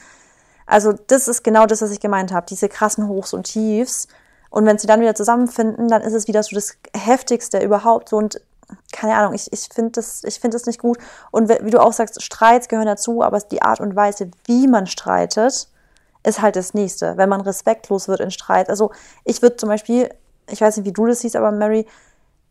[0.67, 4.07] Also das ist genau das, was ich gemeint habe, diese krassen Hochs und Tiefs.
[4.51, 8.11] Und wenn sie dann wieder zusammenfinden, dann ist es wieder so das Heftigste überhaupt.
[8.11, 8.41] So und
[8.93, 10.99] keine Ahnung, ich, ich finde das, ich finde das nicht gut.
[11.31, 14.87] Und wie du auch sagst, Streits gehören dazu, aber die Art und Weise, wie man
[14.87, 15.69] streitet,
[16.25, 18.69] ist halt das Nächste, wenn man respektlos wird in Streit.
[18.69, 18.93] Also
[19.25, 20.09] ich würde zum Beispiel,
[20.51, 21.87] ich weiß nicht, wie du das siehst, aber Mary,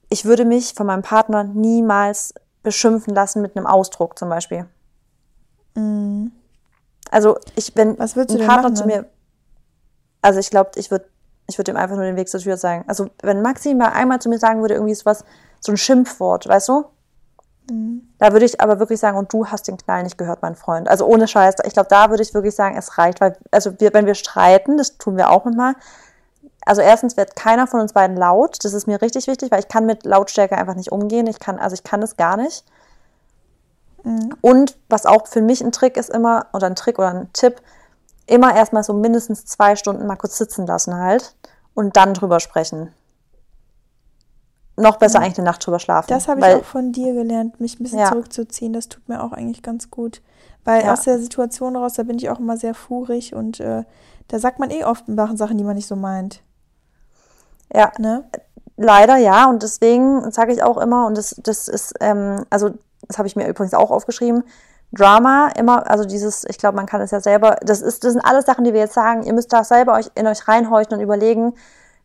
[0.10, 4.66] ich würde mich von meinem Partner niemals beschimpfen lassen mit einem Ausdruck zum Beispiel.
[7.10, 8.00] Also ich, wenn Mhm.
[8.00, 9.06] Was ein Partner machen zu mir,
[10.22, 11.06] also ich glaube, ich würde
[11.48, 12.86] ich würde ihm einfach nur den Weg zur Tür sagen.
[12.88, 15.24] Also wenn Maxi mal einmal zu mir sagen würde, irgendwie sowas,
[15.62, 16.86] so ein Schimpfwort, weißt du?
[17.70, 18.10] Mhm.
[18.18, 20.90] Da würde ich aber wirklich sagen, und du hast den Knall nicht gehört, mein Freund.
[20.90, 21.56] Also ohne Scheiß.
[21.66, 24.78] Ich glaube, da würde ich wirklich sagen, es reicht, weil, also wir, wenn wir streiten,
[24.78, 25.76] das tun wir auch manchmal.
[26.66, 28.64] Also erstens wird keiner von uns beiden laut.
[28.64, 31.28] Das ist mir richtig wichtig, weil ich kann mit Lautstärke einfach nicht umgehen.
[31.28, 32.66] Ich kann, also ich kann das gar nicht.
[34.42, 37.62] Und was auch für mich ein Trick ist immer, oder ein Trick oder ein Tipp,
[38.26, 41.36] immer erstmal so mindestens zwei Stunden mal kurz sitzen lassen halt
[41.74, 42.94] und dann drüber sprechen.
[44.82, 46.08] Noch besser eigentlich eine Nacht drüber schlafen.
[46.10, 48.10] Das habe ich auch von dir gelernt, mich ein bisschen Ja.
[48.10, 48.74] zurückzuziehen.
[48.74, 50.22] Das tut mir auch eigentlich ganz gut.
[50.64, 50.94] Weil Ja.
[50.94, 53.84] aus der Situation raus, da bin ich auch immer sehr furig und äh,
[54.28, 55.06] da sagt man eh oft
[55.36, 56.42] Sachen, die man nicht so meint.
[57.74, 58.24] Ja, Ne?
[58.78, 59.50] leider ja.
[59.50, 62.72] Und deswegen sage ich auch immer, und das, das ist, ähm, also
[63.08, 64.44] das habe ich mir übrigens auch aufgeschrieben,
[64.94, 68.22] Drama immer, also dieses, ich glaube, man kann es ja selber, das ist, das sind
[68.26, 71.00] alles Sachen, die wir jetzt sagen, ihr müsst da selber euch in euch reinhorchen und
[71.00, 71.54] überlegen,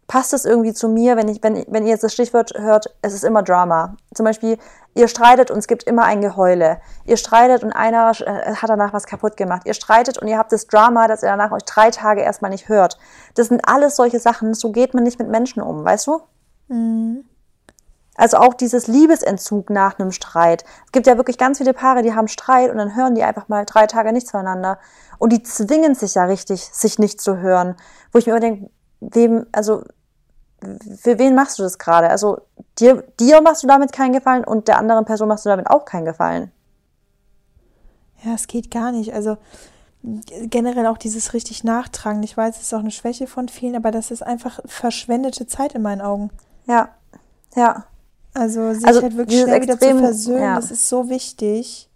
[0.07, 3.13] passt das irgendwie zu mir, wenn ich, wenn, wenn ihr jetzt das Stichwort hört, es
[3.13, 3.97] ist immer Drama.
[4.15, 4.59] Zum Beispiel,
[4.95, 6.81] ihr streitet und es gibt immer ein Geheule.
[7.05, 9.63] Ihr streitet und einer äh, hat danach was kaputt gemacht.
[9.65, 12.69] Ihr streitet und ihr habt das Drama, dass ihr danach euch drei Tage erstmal nicht
[12.69, 12.99] hört.
[13.35, 16.21] Das sind alles solche Sachen, so geht man nicht mit Menschen um, weißt du?
[18.17, 20.65] Also auch dieses Liebesentzug nach einem Streit.
[20.87, 23.49] Es gibt ja wirklich ganz viele Paare, die haben Streit und dann hören die einfach
[23.49, 24.79] mal drei Tage nichts voneinander.
[25.19, 27.77] Und die zwingen sich ja richtig, sich nicht zu hören.
[28.13, 29.83] Wo ich mir immer denke, wem, also
[31.01, 32.09] für wen machst du das gerade?
[32.11, 32.41] Also
[32.79, 35.85] dir, dir machst du damit keinen Gefallen und der anderen Person machst du damit auch
[35.85, 36.51] keinen Gefallen.
[38.25, 39.13] Ja, es geht gar nicht.
[39.15, 39.37] Also
[40.03, 42.23] generell auch dieses richtig Nachtragen.
[42.23, 45.75] Ich weiß, es ist auch eine Schwäche von vielen, aber das ist einfach verschwendete Zeit
[45.75, 46.31] in meinen Augen.
[46.67, 46.91] Ja,
[47.55, 47.85] ja.
[48.35, 50.57] Also sich Also halt wirklich schnell wieder Extrem- zu versöhnen, ja.
[50.57, 51.89] das ist so wichtig.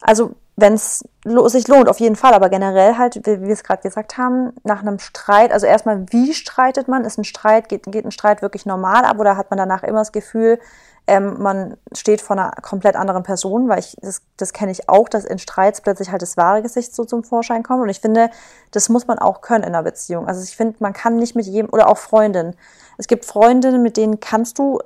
[0.00, 1.02] Also wenn es
[1.46, 4.52] sich lohnt, auf jeden Fall, aber generell halt, wie wie wir es gerade gesagt haben,
[4.64, 7.04] nach einem Streit, also erstmal, wie streitet man?
[7.04, 10.00] Ist ein Streit, geht, geht ein Streit wirklich normal ab oder hat man danach immer
[10.00, 10.58] das Gefühl,
[11.06, 15.08] ähm, man steht vor einer komplett anderen Person, weil ich, das, das kenne ich auch,
[15.08, 17.82] dass in Streits plötzlich halt das wahre Gesicht so zum Vorschein kommt.
[17.82, 18.30] Und ich finde,
[18.70, 20.28] das muss man auch können in einer Beziehung.
[20.28, 22.54] Also ich finde, man kann nicht mit jedem, oder auch Freundinnen.
[22.98, 24.78] Es gibt Freundinnen, mit denen kannst du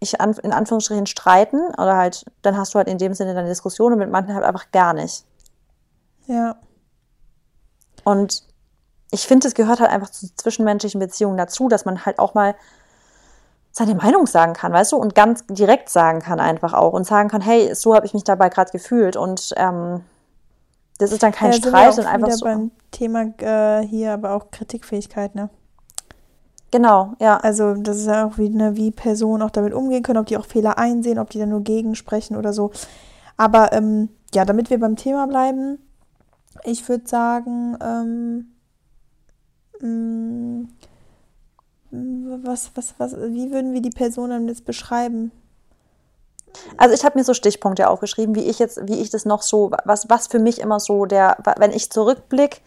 [0.00, 3.48] ich an, in Anführungsstrichen streiten oder halt, dann hast du halt in dem Sinne deine
[3.48, 5.24] Diskussion und mit manchen halt einfach gar nicht.
[6.26, 6.56] Ja.
[8.04, 8.42] Und
[9.10, 12.54] ich finde, es gehört halt einfach zu zwischenmenschlichen Beziehungen dazu, dass man halt auch mal
[13.72, 17.28] seine Meinung sagen kann, weißt du, und ganz direkt sagen kann einfach auch und sagen
[17.28, 20.02] kann, hey, so habe ich mich dabei gerade gefühlt und ähm,
[20.98, 22.44] das ist dann kein ja, sind wir Streit auch und einfach wieder so.
[22.44, 25.50] beim Thema äh, hier, aber auch Kritikfähigkeit, ne?
[26.70, 27.36] Genau, ja.
[27.38, 30.36] Also das ist ja auch wie, ne, wie Personen auch damit umgehen können, ob die
[30.36, 32.70] auch Fehler einsehen, ob die dann nur gegensprechen oder so.
[33.36, 35.78] Aber ähm, ja, damit wir beim Thema bleiben,
[36.64, 38.46] ich würde sagen, ähm,
[39.80, 40.68] mh,
[42.44, 45.32] was, was, was, wie würden wir die Person dann jetzt beschreiben?
[46.76, 49.70] Also ich habe mir so Stichpunkte aufgeschrieben, wie ich jetzt, wie ich das noch so,
[49.84, 52.62] was, was für mich immer so der, wenn ich zurückblick,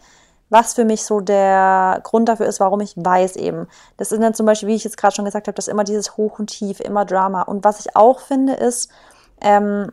[0.54, 3.66] was für mich so der Grund dafür ist, warum ich weiß eben.
[3.96, 6.16] Das ist dann zum Beispiel, wie ich jetzt gerade schon gesagt habe, dass immer dieses
[6.16, 7.42] Hoch und Tief, immer Drama.
[7.42, 8.88] Und was ich auch finde, ist,
[9.40, 9.90] ähm,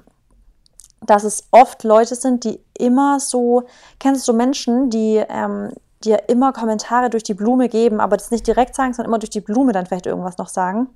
[1.01, 3.63] dass es oft Leute sind, die immer so,
[3.99, 5.71] kennst du so Menschen, die ähm,
[6.03, 9.31] dir immer Kommentare durch die Blume geben, aber das nicht direkt sagen, sondern immer durch
[9.31, 10.89] die Blume dann vielleicht irgendwas noch sagen?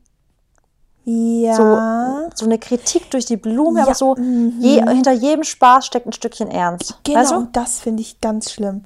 [1.05, 1.55] Ja.
[1.55, 4.57] So, so eine Kritik durch die Blume, Ja, aber so mhm.
[4.59, 6.99] je, hinter jedem Spaß steckt ein Stückchen Ernst.
[7.03, 7.47] Genau, Weißt du?
[7.51, 8.85] das finde ich ganz schlimm.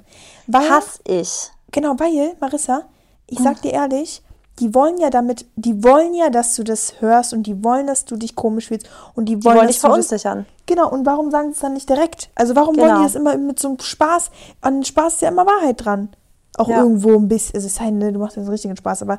[0.52, 1.50] Weil, Hass ich.
[1.70, 2.84] genau, weil, Marissa,
[3.26, 4.22] ich sag dir ehrlich,
[4.58, 8.04] die wollen ja damit, die wollen ja, dass du das hörst und die wollen, dass
[8.04, 10.46] du dich komisch fühlst und die Die wollen, wollen dass dich verunsichern.
[10.66, 12.28] Genau, und warum sagen sie es dann nicht direkt?
[12.34, 12.98] Also warum wollen Genau.
[13.00, 14.30] die das immer mit so einem Spaß?
[14.60, 16.10] An Spaß ist ja immer Wahrheit dran.
[16.58, 16.78] Auch Ja.
[16.80, 19.18] irgendwo ein bisschen, also es sei denn, du machst jetzt richtigen Spaß, aber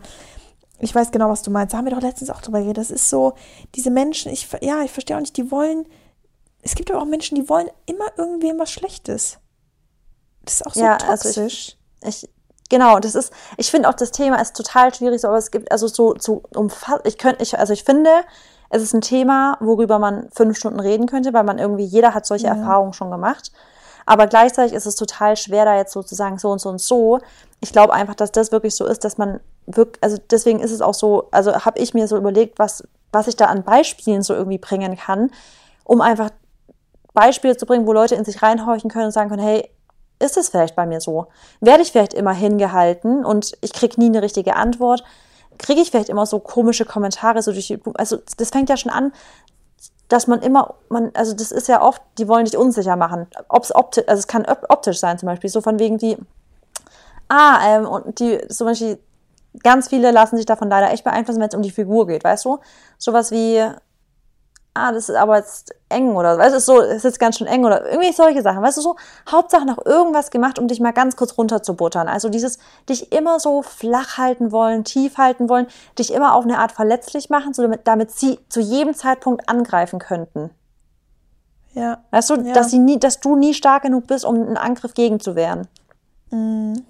[0.79, 1.73] ich weiß genau, was du meinst.
[1.73, 2.77] Da haben wir doch letztens auch drüber geredet.
[2.77, 3.33] Das ist so,
[3.75, 5.85] diese Menschen, ich, ja, ich verstehe auch nicht, die wollen,
[6.61, 9.37] es gibt aber auch Menschen, die wollen immer irgendwem was Schlechtes.
[10.45, 11.77] Das ist auch so Ja, also ich- toxisch.
[12.03, 12.29] Ich,
[12.69, 15.71] genau, das ist, ich finde auch das Thema ist total schwierig, so, aber es gibt,
[15.71, 18.09] also so, so umfassend, ich könnte, ich, also ich finde,
[18.69, 22.25] es ist ein Thema, worüber man fünf Stunden reden könnte, weil man irgendwie, jeder hat
[22.25, 22.53] solche Ja.
[22.55, 23.51] Erfahrungen schon gemacht.
[24.05, 27.19] Aber gleichzeitig ist es total schwer, da jetzt sozusagen so und so und so.
[27.59, 30.81] Ich glaube einfach, dass das wirklich so ist, dass man wirklich, also deswegen ist es
[30.81, 34.33] auch so, also habe ich mir so überlegt, was, was ich da an Beispielen so
[34.33, 35.29] irgendwie bringen kann,
[35.83, 36.31] um einfach
[37.13, 39.69] Beispiele zu bringen, wo Leute in sich reinhorchen können und sagen können, hey,
[40.21, 41.27] ist es vielleicht bei mir so?
[41.59, 45.03] Werde ich vielleicht immer hingehalten und ich kriege nie eine richtige Antwort?
[45.57, 47.79] Kriege ich vielleicht immer so komische Kommentare so durch die?
[47.95, 49.11] Also das fängt ja schon an,
[50.07, 53.27] dass man immer, man, also das ist ja oft, die wollen dich unsicher machen.
[53.47, 56.17] Ob's optisch, also es kann op- optisch sein zum Beispiel, so von wegen wie,
[57.29, 58.99] ah, ähm, und die, zum Beispiel,
[59.63, 62.43] ganz viele lassen sich davon leider echt beeinflussen, wenn es um die Figur geht, weißt
[62.45, 62.59] du?
[62.97, 63.65] Sowas wie,
[64.73, 67.47] ah, das ist aber jetzt eng oder, weißt du, ist so, ist jetzt ganz schön
[67.47, 68.95] eng oder irgendwie solche Sachen, weißt du, so,
[69.29, 72.07] Hauptsache noch irgendwas gemacht, um dich mal ganz kurz runterzubuttern.
[72.07, 72.57] Also dieses,
[72.87, 75.67] dich immer so flach halten wollen, tief halten wollen,
[75.99, 79.99] dich immer auf eine Art verletzlich machen, so damit, damit sie zu jedem Zeitpunkt angreifen
[79.99, 80.51] könnten.
[81.73, 82.03] Ja.
[82.11, 82.53] Weißt du, Ja.
[82.53, 85.67] dass sie nie, dass du nie stark genug bist, um einen Angriff gegenzuwehren.
[86.29, 86.83] Mhm.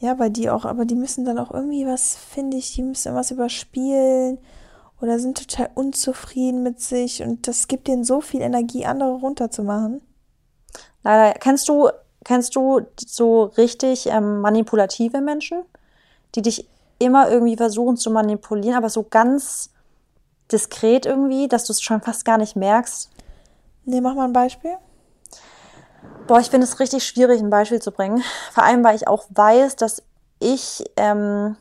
[0.00, 3.14] Ja, weil die auch, aber die müssen dann auch irgendwie was, finde ich, die müssen
[3.14, 4.38] was überspielen
[5.00, 10.00] oder sind total unzufrieden mit sich und das gibt denen so viel Energie, andere runterzumachen.
[11.04, 11.90] Leider, kennst du,
[12.24, 15.62] kennst du so richtig ähm, manipulative Menschen,
[16.34, 16.68] die dich
[16.98, 19.70] immer irgendwie versuchen zu manipulieren, aber so ganz
[20.50, 23.10] diskret irgendwie, dass du es schon fast gar nicht merkst?
[23.84, 24.76] Nee, mach mal ein Beispiel.
[26.26, 28.22] Boah, ich finde es richtig schwierig, ein Beispiel zu bringen.
[28.52, 30.02] Vor allem, weil ich auch weiß, dass
[30.40, 31.56] ich, ähm,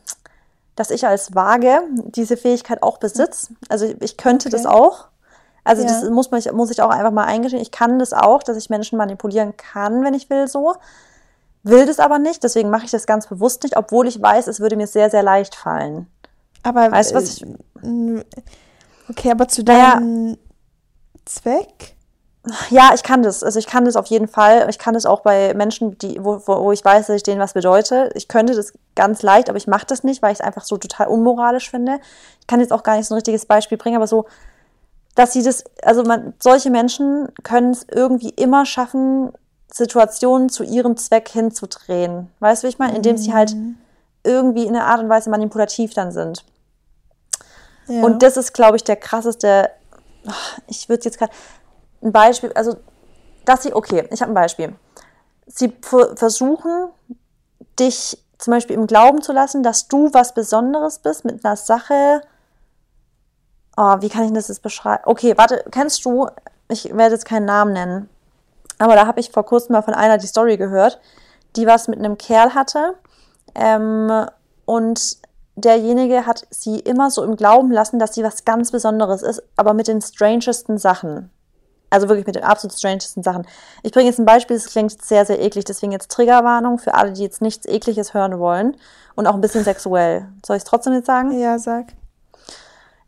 [0.78, 3.54] dass ich als Waage diese Fähigkeit auch besitze.
[3.68, 4.56] Also ich könnte Okay.
[4.58, 5.08] das auch.
[5.66, 5.90] Also Ja.
[5.90, 7.62] das muss, man, muss ich auch einfach mal eingestehen.
[7.62, 10.76] Ich kann das auch, dass ich Menschen manipulieren kann, wenn ich will, so.
[11.64, 14.62] Will das aber nicht, deswegen mache ich das ganz bewusst nicht, obwohl ich weiß, es
[14.62, 16.08] würde mir sehr, sehr leicht fallen.
[16.64, 18.24] Aber Weißt du, was ich- äh, mm,
[19.10, 20.38] Okay, aber zu deinem
[21.26, 21.97] Zweck?
[22.70, 23.44] Ja, ich kann das.
[23.44, 24.68] Also ich kann das auf jeden Fall.
[24.70, 27.54] Ich kann das auch bei Menschen, die, wo, wo, ich weiß, dass ich denen was
[27.54, 28.10] bedeute.
[28.16, 30.78] Ich könnte das ganz leicht, aber ich mache das nicht, weil ich es einfach so
[30.78, 32.00] total unmoralisch finde.
[32.40, 34.26] Ich kann jetzt auch gar nicht so ein richtiges Beispiel bringen, aber so,
[35.16, 39.32] dass sie das, also man, solche Menschen können es irgendwie immer schaffen,
[39.72, 42.30] Situationen zu ihrem Zweck hinzudrehen.
[42.40, 42.96] Weißt du, wie ich meine?
[42.96, 43.56] Indem sie halt
[44.24, 46.44] irgendwie in einer Art und Weise manipulativ dann sind.
[47.88, 48.04] Ja.
[48.04, 49.72] Und das ist, glaube ich, der krasseste.
[50.68, 51.32] Ich würde jetzt gerade
[52.02, 52.78] ein Beispiel, also
[53.46, 54.76] dass sie, okay, ich habe ein Beispiel.
[55.46, 56.90] Sie ver- versuchen,
[57.80, 62.22] dich zum Beispiel im Glauben zu lassen, dass du was Besonderes bist mit einer Sache.
[63.78, 65.04] Oh, wie kann ich das jetzt beschreiben?
[65.06, 66.28] Okay, warte, kennst du,
[66.68, 68.10] ich werde jetzt keinen Namen nennen,
[68.80, 71.00] aber da habe ich vor kurzem mal von einer die Story gehört,
[71.56, 72.96] die was mit einem Kerl hatte.
[73.56, 74.28] Ähm,
[74.66, 75.18] und
[75.56, 79.74] derjenige hat sie immer so im Glauben lassen, dass sie was ganz Besonderes ist, aber
[79.74, 81.32] mit den strangesten Sachen.
[81.90, 83.48] Also wirklich mit den absolut strangesten Sachen.
[83.82, 87.14] Ich bringe jetzt ein Beispiel, das klingt sehr, sehr eklig, deswegen jetzt Triggerwarnung für alle,
[87.14, 88.76] die jetzt nichts Ekliges hören wollen
[89.16, 90.28] und auch ein bisschen sexuell.
[90.46, 91.38] Soll ich es trotzdem jetzt sagen?
[91.40, 91.86] ja, sag.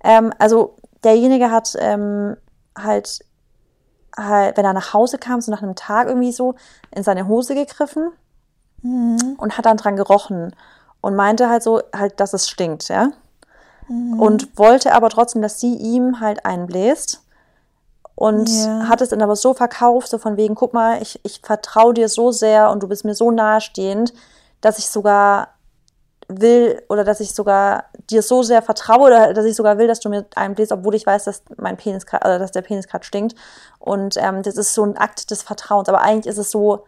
[0.03, 2.37] Ähm, also derjenige hat ähm,
[2.77, 3.19] halt,
[4.17, 6.55] halt, wenn er nach Hause kam, so nach einem Tag irgendwie so,
[6.95, 8.11] in seine Hose gegriffen
[8.81, 9.35] Mhm.
[9.37, 10.55] und hat dann dran gerochen
[11.01, 13.09] und meinte halt so, halt, dass es stinkt, ja.
[13.89, 17.23] Und wollte aber trotzdem, dass sie ihm halt einbläst.
[18.19, 18.89] Und Ja.
[18.89, 22.09] hat es dann aber so verkauft, so von wegen, guck mal, ich, ich vertraue dir
[22.09, 24.13] so sehr und du bist mir so nahestehend,
[24.59, 25.49] dass ich sogar
[26.27, 30.01] will oder dass ich sogar dir so sehr vertraue oder dass ich sogar will, dass
[30.01, 33.05] du mir einbläst, obwohl ich weiß, dass mein Penis grad- oder dass der Penis gerade
[33.05, 33.35] stinkt.
[33.79, 35.87] Und ähm, das ist so ein Akt des Vertrauens.
[35.87, 36.83] Aber eigentlich ist es so,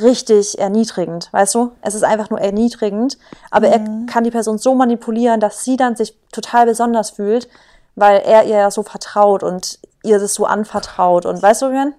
[0.00, 1.72] richtig erniedrigend, weißt du?
[1.82, 3.18] Es ist einfach nur erniedrigend,
[3.50, 3.72] aber Mhm.
[3.72, 7.46] er kann die Person so manipulieren, dass sie dann sich total besonders fühlt,
[7.94, 11.94] weil er ihr ja so vertraut und ihr das so anvertraut und weißt du, man?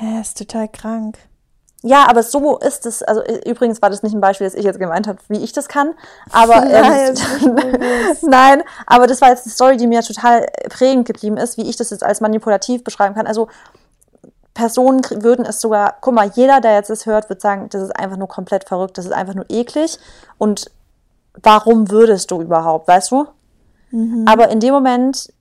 [0.00, 1.18] Ja, ist total krank.
[1.84, 3.02] Ja, aber so ist es.
[3.02, 5.68] Also übrigens war das nicht ein Beispiel, das ich jetzt gemeint habe, wie ich das
[5.68, 5.94] kann.
[6.30, 11.36] Aber Nein, ähm, nein, aber das war jetzt eine Story, die mir total prägend geblieben
[11.36, 13.26] ist, wie ich das jetzt als manipulativ beschreiben kann.
[13.26, 13.48] Also
[14.54, 17.96] Personen würden es sogar, guck mal, jeder, der jetzt das hört, wird sagen, das ist
[17.96, 19.98] einfach nur komplett verrückt, das ist einfach nur eklig.
[20.38, 20.70] Und
[21.42, 23.26] warum würdest du überhaupt, weißt du?
[24.26, 25.32] Aber in dem Moment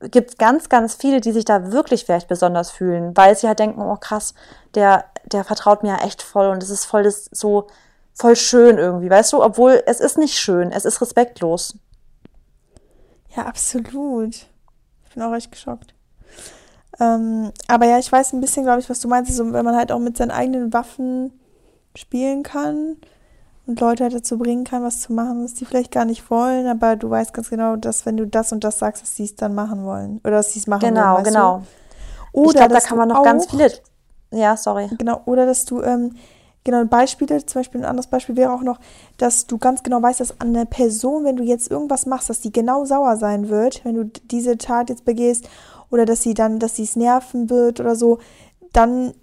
[0.00, 3.58] gibt es ganz, ganz viele, die sich da wirklich vielleicht besonders fühlen, weil sie halt
[3.58, 4.34] denken, oh krass,
[4.74, 7.66] der, der vertraut mir ja echt voll und es ist voll das so
[8.14, 9.42] voll schön irgendwie, weißt du?
[9.42, 11.76] Obwohl es ist nicht schön, es ist respektlos.
[13.36, 14.34] Ja, absolut.
[14.34, 15.94] Ich bin auch echt geschockt.
[17.00, 19.76] Ähm, aber ja, ich weiß ein bisschen, glaube ich, was du meinst, so, wenn man
[19.76, 21.32] halt auch mit seinen eigenen Waffen
[21.94, 22.96] spielen kann
[23.68, 26.66] und Leute halt dazu bringen kann, was zu machen, was die vielleicht gar nicht wollen,
[26.66, 29.36] aber du weißt ganz genau, dass wenn du das und das sagst, dass sie es
[29.36, 30.20] dann machen wollen.
[30.24, 31.24] Oder dass sie es machen Genau, wollen.
[31.24, 31.62] genau.
[32.32, 32.40] Du?
[32.40, 33.70] Oder ich glaube, da kann man noch ganz viele.
[34.30, 34.88] Ja, sorry.
[34.98, 36.14] Genau, oder dass du, ähm,
[36.64, 38.78] genau, Beispiele, zum Beispiel ein anderes Beispiel wäre auch noch,
[39.18, 42.40] dass du ganz genau weißt, dass an der Person, wenn du jetzt irgendwas machst, dass
[42.40, 45.48] die genau sauer sein wird, wenn du diese Tat jetzt begehst,
[45.90, 48.18] oder dass sie dann, dass sie es nerven wird oder so,
[48.72, 49.14] dann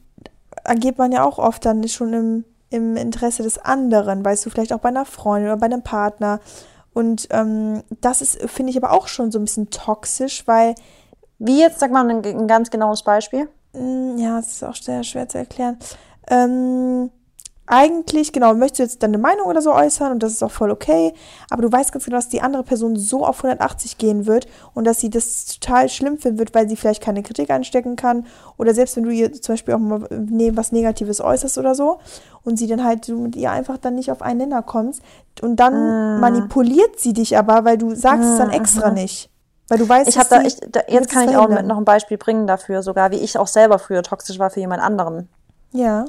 [0.63, 2.43] agiert man ja auch oft dann schon im,
[2.75, 6.39] im Interesse des anderen, weißt du, vielleicht auch bei einer Freundin oder bei einem Partner.
[6.93, 10.75] Und ähm, das ist, finde ich, aber auch schon so ein bisschen toxisch, weil
[11.37, 13.49] Wie jetzt, sag mal ein, ein ganz genaues Beispiel.
[13.73, 15.77] Mm, Ja, es ist auch sehr schwer zu erklären.
[16.29, 17.09] Ähm,
[17.67, 20.69] eigentlich, genau, möchtest du jetzt deine Meinung oder so äußern und das ist auch voll
[20.69, 21.13] okay,
[21.49, 24.85] aber du weißt ganz genau, dass die andere Person so auf 180 gehen wird und
[24.85, 28.73] dass sie das total schlimm finden wird, weil sie vielleicht keine Kritik einstecken kann oder
[28.73, 31.99] selbst wenn du ihr zum Beispiel auch mal was Negatives äußerst oder so
[32.43, 35.01] und sie dann halt du mit ihr einfach dann nicht auf einen Nenner kommst
[35.41, 39.29] und dann manipuliert sie dich aber, weil du sagst es dann extra nicht.
[39.67, 41.77] Weil du weißt, Ich habe dass da, ich, da, jetzt kann ich auch mit noch
[41.77, 45.27] ein Beispiel bringen dafür, sogar wie ich auch selber früher toxisch war für jemand anderen.
[45.71, 46.05] Ja.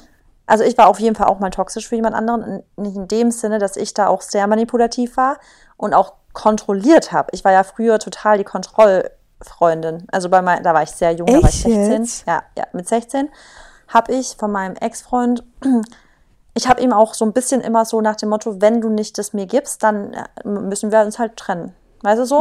[0.47, 2.63] Also ich war auf jeden Fall auch mal toxisch für jemand anderen.
[2.77, 5.39] Nicht in dem Sinne, dass ich da auch sehr manipulativ war
[5.77, 7.31] und auch kontrolliert habe.
[7.33, 10.07] Ich war ja früher total die Kontrollfreundin.
[10.13, 11.93] Also bei mein, da war ich sehr jung, da war ich Echt 16.
[11.93, 12.27] jetzt?
[12.27, 13.29] Ja, ja, mit 16
[13.89, 15.45] habe ich von meinem Ex-Freund,
[16.55, 19.19] ich habe ihm auch so ein bisschen immer so nach dem Motto, wenn du nicht
[19.19, 21.75] das mir gibst, dann äh, müssen wir uns halt trennen.
[22.03, 22.41] Weißt du so?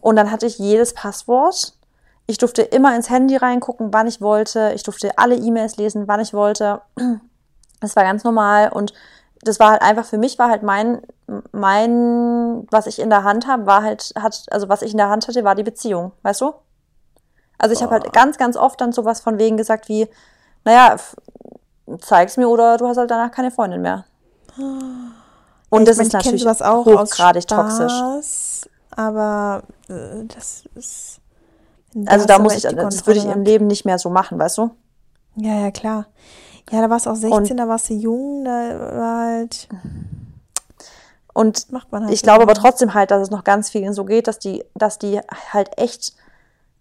[0.00, 1.75] Und dann hatte ich jedes Passwort.
[2.26, 4.72] Ich durfte immer ins Handy reingucken, wann ich wollte.
[4.74, 6.80] Ich durfte alle E-Mails lesen, wann ich wollte.
[7.80, 8.94] Das war ganz normal und
[9.42, 11.02] das war halt einfach für mich war halt mein
[11.52, 15.10] mein was ich in der Hand habe, war halt hat also was ich in der
[15.10, 16.54] Hand hatte, war die Beziehung, weißt du?
[17.58, 20.08] Also ich habe halt ganz ganz oft dann sowas von wegen gesagt wie
[20.64, 20.96] naja,
[22.00, 24.06] zeig's mir oder du hast halt danach keine Freundin mehr.
[25.68, 27.92] Und Ich das mein, ist natürlich hochgradig toxisch.
[28.90, 31.20] Aber äh, das ist.
[32.04, 34.58] Also hast da muss ich, das würde ich im Leben nicht mehr so machen, weißt
[34.58, 34.70] du?
[35.36, 36.06] Ja, ja, klar.
[36.70, 39.68] Ja, da warst du auch 16, Und- da warst du jung, da war halt.
[41.32, 44.04] Und Macht man halt ich glaube aber trotzdem halt, dass es noch ganz vielen so
[44.04, 45.20] geht, dass die, dass die
[45.52, 46.14] halt echt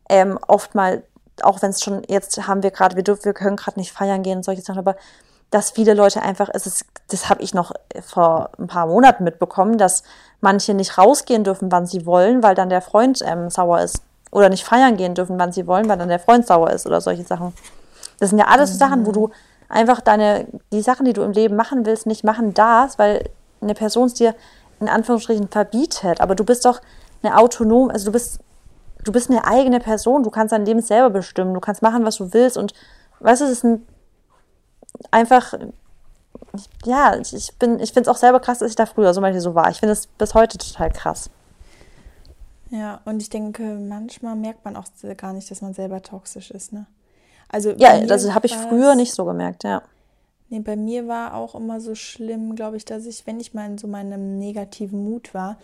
[0.09, 1.03] ähm, oft mal,
[1.41, 4.23] auch wenn es schon, jetzt haben wir gerade, wir dürfen, wir können gerade nicht feiern
[4.23, 4.95] gehen und solche Sachen, aber
[5.51, 9.77] dass viele Leute einfach, es ist, das habe ich noch vor ein paar Monaten mitbekommen,
[9.77, 10.03] dass
[10.41, 14.01] manche nicht rausgehen dürfen, wann sie wollen, weil dann der Freund ähm, sauer ist.
[14.35, 16.99] Oder nicht feiern gehen dürfen, wann sie wollen, weil dann der Freund sauer ist oder
[16.99, 17.53] solche Sachen.
[18.19, 19.29] Das sind ja alles so Sachen, wo du
[19.69, 23.29] einfach deine, die Sachen, die du im Leben machen willst, nicht machen darfst, weil
[23.61, 24.35] eine Person es dir
[24.81, 26.19] in Anführungsstrichen verbietet.
[26.19, 26.81] Aber du bist doch
[27.23, 28.41] eine autonom, also du bist,
[29.05, 32.17] du bist eine eigene Person, du kannst dein Leben selber bestimmen, du kannst machen, was
[32.17, 32.73] du willst und
[33.21, 33.87] weißt du, es ist ein,
[35.11, 35.53] einfach,
[36.83, 39.39] ja, ich bin, ich finde es auch selber krass, dass ich da früher so manchmal
[39.39, 39.69] so war.
[39.69, 41.29] Ich finde es bis heute total krass.
[42.71, 44.85] Ja, und ich denke, manchmal merkt man auch
[45.17, 46.87] gar nicht, dass man selber toxisch ist, ne?
[47.47, 49.83] Also Ja, das habe ich früher nicht so gemerkt, ja.
[50.49, 53.65] Nee, bei mir war auch immer so schlimm, glaube ich, dass ich, wenn ich mal
[53.65, 55.57] in so meinem negativen Mut war,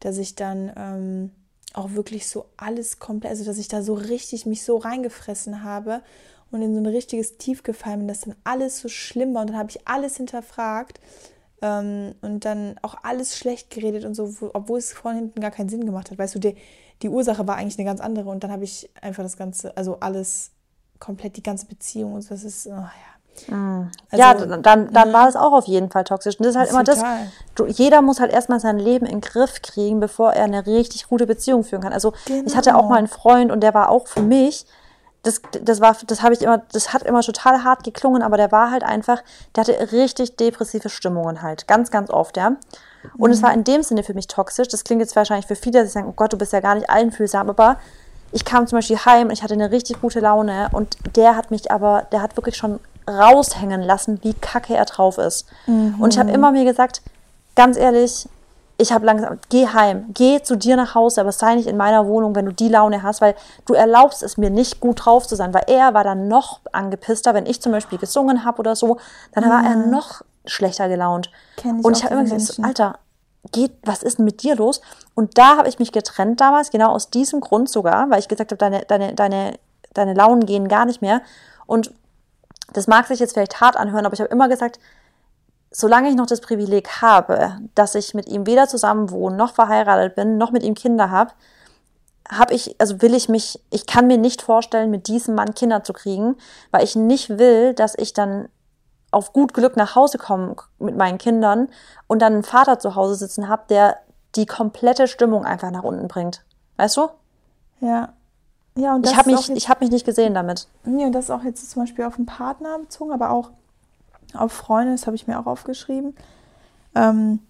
[0.00, 1.30] dass ich dann ähm,
[1.72, 6.02] auch wirklich so alles komplett, also dass ich da so richtig mich so reingefressen habe
[6.50, 9.50] und in so ein richtiges Tief gefallen bin, dass dann alles so schlimm war und
[9.50, 11.00] dann habe ich alles hinterfragt
[11.64, 15.50] ähm, und dann auch alles schlecht geredet und so, wo, obwohl es vorhin hinten gar
[15.50, 16.18] keinen Sinn gemacht hat.
[16.18, 16.56] Weißt du, die,
[17.00, 19.96] die Ursache war eigentlich eine ganz andere und dann habe ich einfach das Ganze, also
[20.00, 20.50] alles
[20.98, 23.88] komplett, die ganze Beziehung und so, das ist, oh ja.
[24.12, 26.38] ja, Also, dann, dann, dann war es auch auf jeden Fall toxisch.
[26.38, 27.26] Und das ist halt immer das, Total.
[27.54, 31.08] du, jeder muss halt erstmal sein Leben in den Griff kriegen, bevor er eine richtig
[31.08, 31.92] gute Beziehung führen kann.
[31.94, 32.12] Also
[32.46, 32.90] ich hatte auch Genau.
[32.90, 34.66] mal einen Freund und der war auch für mich
[35.24, 38.52] das, das war, das habe ich immer, das hat immer total hart geklungen, aber der
[38.52, 39.22] war halt einfach,
[39.56, 42.52] der hatte richtig depressive Stimmungen halt, ganz, ganz oft, ja.
[43.18, 43.34] Und mhm.
[43.34, 44.68] es war in dem Sinne für mich toxisch.
[44.68, 46.74] Das klingt jetzt wahrscheinlich für viele, dass sie sagen, oh Gott, du bist ja gar
[46.74, 47.76] nicht einfühlsam, aber
[48.32, 51.50] ich kam zum Beispiel heim und ich hatte eine richtig gute Laune und der hat
[51.50, 55.46] mich aber, der hat wirklich schon raushängen lassen, wie kacke er drauf ist.
[55.66, 55.96] Mhm.
[55.98, 57.02] Und ich habe immer mir gesagt,
[57.54, 58.28] ganz ehrlich,
[58.76, 62.06] ich habe langsam, geh heim, geh zu dir nach Hause, aber sei nicht in meiner
[62.06, 63.34] Wohnung, wenn du die Laune hast, weil
[63.66, 67.34] du erlaubst es mir nicht gut drauf zu sein, weil er war dann noch angepisster,
[67.34, 68.98] wenn ich zum Beispiel gesungen habe oder so,
[69.32, 69.50] dann ja.
[69.50, 71.30] war er noch schlechter gelaunt.
[71.56, 72.98] Kenn ich und ich habe immer gesagt, Alter,
[73.52, 74.80] geht, was ist denn mit dir los?
[75.14, 78.50] Und da habe ich mich getrennt damals, genau aus diesem Grund sogar, weil ich gesagt
[78.50, 79.58] habe, deine, deine, deine,
[79.92, 81.22] deine Launen gehen gar nicht mehr.
[81.66, 81.92] Und
[82.72, 84.80] das mag sich jetzt vielleicht hart anhören, aber ich habe immer gesagt,
[85.74, 90.14] solange ich noch das Privileg habe, dass ich mit ihm weder zusammen wohne, noch verheiratet
[90.14, 91.32] bin, noch mit ihm Kinder habe,
[92.30, 95.82] habe ich, also will ich mich, ich kann mir nicht vorstellen, mit diesem Mann Kinder
[95.82, 96.36] zu kriegen,
[96.70, 98.48] weil ich nicht will, dass ich dann
[99.10, 101.68] auf gut Glück nach Hause komme mit meinen Kindern
[102.06, 103.98] und dann einen Vater zu Hause sitzen habe, der
[104.36, 106.44] die komplette Stimmung einfach nach unten bringt.
[106.76, 107.08] Weißt du?
[107.80, 108.12] Ja.
[108.76, 110.66] Ja, und das ich habe mich, ich hab mich nicht gesehen damit.
[110.84, 113.50] Nee, und das ist auch jetzt zum Beispiel auf einen Partner bezogen, aber auch
[114.36, 116.14] auf Freunde, das habe ich mir auch aufgeschrieben,
[116.94, 117.40] ähm,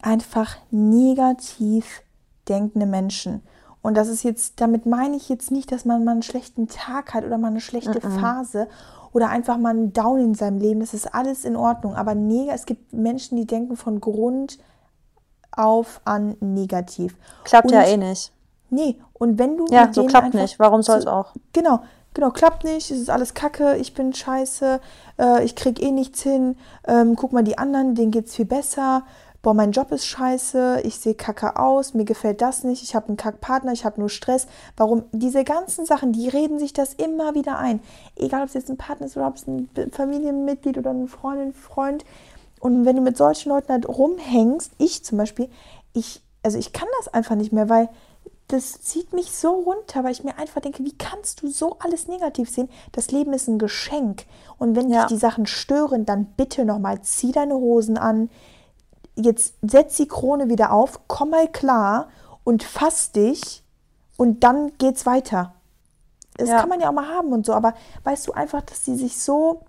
[0.00, 2.02] einfach negativ
[2.48, 3.42] denkende Menschen.
[3.82, 7.14] Und das ist jetzt, damit meine ich jetzt nicht, dass man mal einen schlechten Tag
[7.14, 8.20] hat oder mal eine schlechte mm -mm.
[8.20, 8.68] Phase
[9.12, 10.80] oder einfach mal einen Down in seinem Leben.
[10.80, 11.94] Das ist alles in Ordnung.
[11.94, 14.58] Aber neg es gibt Menschen, die denken von Grund
[15.50, 17.16] auf an negativ.
[17.44, 18.32] Klappt und, ja eh nicht.
[18.68, 19.66] Nee, und wenn du.
[19.70, 20.58] Ja, so klappt nicht.
[20.58, 21.34] Warum soll es auch?
[21.52, 21.80] Genau,
[22.14, 24.80] genau, klappt nicht, es ist alles kacke, ich bin scheiße,
[25.18, 26.56] äh, ich krieg eh nichts hin,
[26.86, 29.04] ähm, guck mal die anderen, denen geht's viel besser,
[29.42, 33.08] boah, mein Job ist scheiße, ich sehe kacke aus, mir gefällt das nicht, ich habe
[33.08, 34.46] einen Kackpartner, ich habe nur Stress.
[34.76, 35.04] Warum?
[35.12, 37.80] Diese ganzen Sachen, die reden sich das immer wieder ein.
[38.16, 41.54] Egal, ob es jetzt ein Partner ist oder ob es ein Familienmitglied oder eine Freundin,
[41.54, 42.04] Freund.
[42.60, 45.48] Und wenn du mit solchen Leuten halt rumhängst, ich zum Beispiel,
[45.94, 47.88] ich, also ich kann das einfach nicht mehr, weil
[48.52, 52.08] das zieht mich so runter, weil ich mir einfach denke, wie kannst du so alles
[52.08, 52.68] negativ sehen?
[52.92, 54.26] Das Leben ist ein Geschenk.
[54.58, 55.02] Und wenn ja.
[55.02, 58.28] dich die Sachen stören, dann bitte nochmal, zieh deine Hosen an,
[59.14, 62.08] jetzt setz die Krone wieder auf, komm mal klar
[62.42, 63.62] und fass dich
[64.16, 65.54] und dann geht's weiter.
[66.36, 66.58] Das ja.
[66.58, 67.74] kann man ja auch mal haben und so, aber
[68.04, 69.60] weißt du einfach, dass sie sich so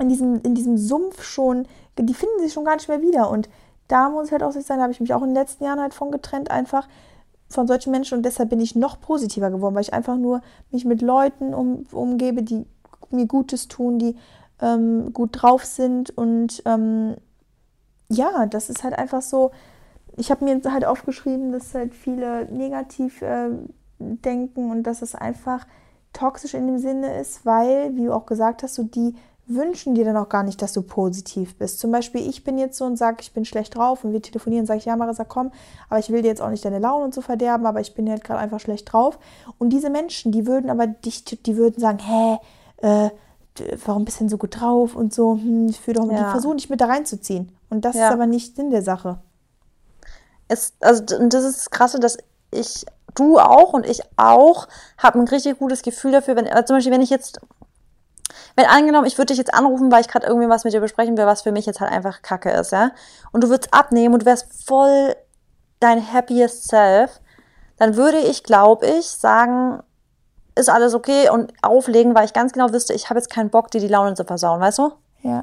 [0.00, 3.48] in diesem, in diesem Sumpf schon, die finden sich schon gar nicht mehr wieder und
[3.88, 5.80] da muss halt auch sich sein, da habe ich mich auch in den letzten Jahren
[5.80, 6.88] halt von getrennt, einfach
[7.48, 10.84] von solchen Menschen und deshalb bin ich noch positiver geworden, weil ich einfach nur mich
[10.84, 12.66] mit Leuten um, umgebe, die
[13.10, 14.16] mir Gutes tun, die
[14.60, 17.16] ähm, gut drauf sind und ähm,
[18.08, 19.50] ja, das ist halt einfach so.
[20.16, 23.50] Ich habe mir halt aufgeschrieben, dass halt viele negativ äh,
[23.98, 25.66] denken und dass es einfach
[26.12, 29.14] toxisch in dem Sinne ist, weil, wie du auch gesagt hast, so die
[29.48, 31.78] wünschen dir dann auch gar nicht, dass du positiv bist.
[31.78, 34.66] Zum Beispiel, ich bin jetzt so und sage, ich bin schlecht drauf und wir telefonieren,
[34.66, 35.50] sage ich, ja, Marisa, komm,
[35.88, 38.08] aber ich will dir jetzt auch nicht deine Laune und so verderben, aber ich bin
[38.10, 39.18] halt gerade einfach schlecht drauf.
[39.58, 42.38] Und diese Menschen, die würden aber dich, die würden sagen, hä,
[42.82, 43.10] äh,
[43.84, 46.18] warum bist du denn so gut drauf und so, hm, ich doch, ja.
[46.18, 47.52] die versuchen dich mit da reinzuziehen.
[47.70, 48.08] Und das ja.
[48.08, 49.18] ist aber nicht Sinn der Sache.
[50.48, 52.18] Es, also, und das ist das Krasse, dass
[52.50, 56.76] ich, du auch und ich auch, habe ein richtig gutes Gefühl dafür, wenn, also zum
[56.76, 57.40] Beispiel, wenn ich jetzt,
[58.56, 61.16] wenn angenommen, ich würde dich jetzt anrufen, weil ich gerade irgendwie was mit dir besprechen
[61.16, 62.90] will, was für mich jetzt halt einfach Kacke ist, ja,
[63.32, 65.16] und du würdest abnehmen und du wärst voll
[65.80, 67.20] dein happiest self,
[67.76, 69.82] dann würde ich, glaube ich, sagen,
[70.54, 73.70] ist alles okay und auflegen, weil ich ganz genau wüsste, ich habe jetzt keinen Bock,
[73.70, 74.92] dir die Laune zu versauen, weißt du?
[75.22, 75.42] Ja.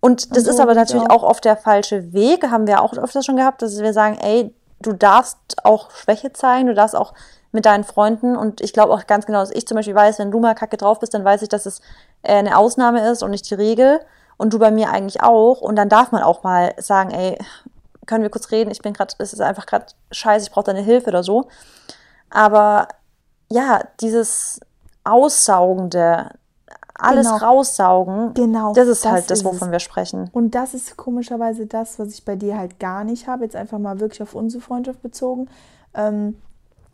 [0.00, 1.22] Und das und so ist aber natürlich auch.
[1.22, 4.54] auch oft der falsche Weg, haben wir auch öfters schon gehabt, dass wir sagen, ey,
[4.80, 7.12] du darfst auch Schwäche zeigen, du darfst auch
[7.56, 10.30] mit deinen Freunden und ich glaube auch ganz genau, dass ich zum Beispiel weiß, wenn
[10.30, 11.80] du mal kacke drauf bist, dann weiß ich, dass es
[12.22, 14.00] äh, eine Ausnahme ist und nicht die Regel
[14.36, 17.38] und du bei mir eigentlich auch und dann darf man auch mal sagen, ey,
[18.06, 20.82] können wir kurz reden, ich bin gerade, es ist einfach gerade scheiße, ich brauche deine
[20.82, 21.48] Hilfe oder so.
[22.30, 22.88] Aber
[23.50, 24.60] ja, dieses
[25.02, 26.30] Aussaugende,
[26.94, 27.38] alles genau.
[27.38, 29.72] raussaugen, genau, das ist das halt das, wovon es.
[29.72, 30.30] wir sprechen.
[30.32, 33.78] Und das ist komischerweise das, was ich bei dir halt gar nicht habe, jetzt einfach
[33.78, 35.48] mal wirklich auf unsere Freundschaft bezogen.
[35.94, 36.36] Ähm,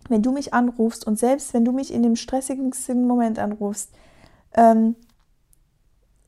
[0.08, 3.90] wenn du mich anrufst und selbst wenn du mich in dem stressigsten Moment anrufst,
[4.54, 4.96] ähm,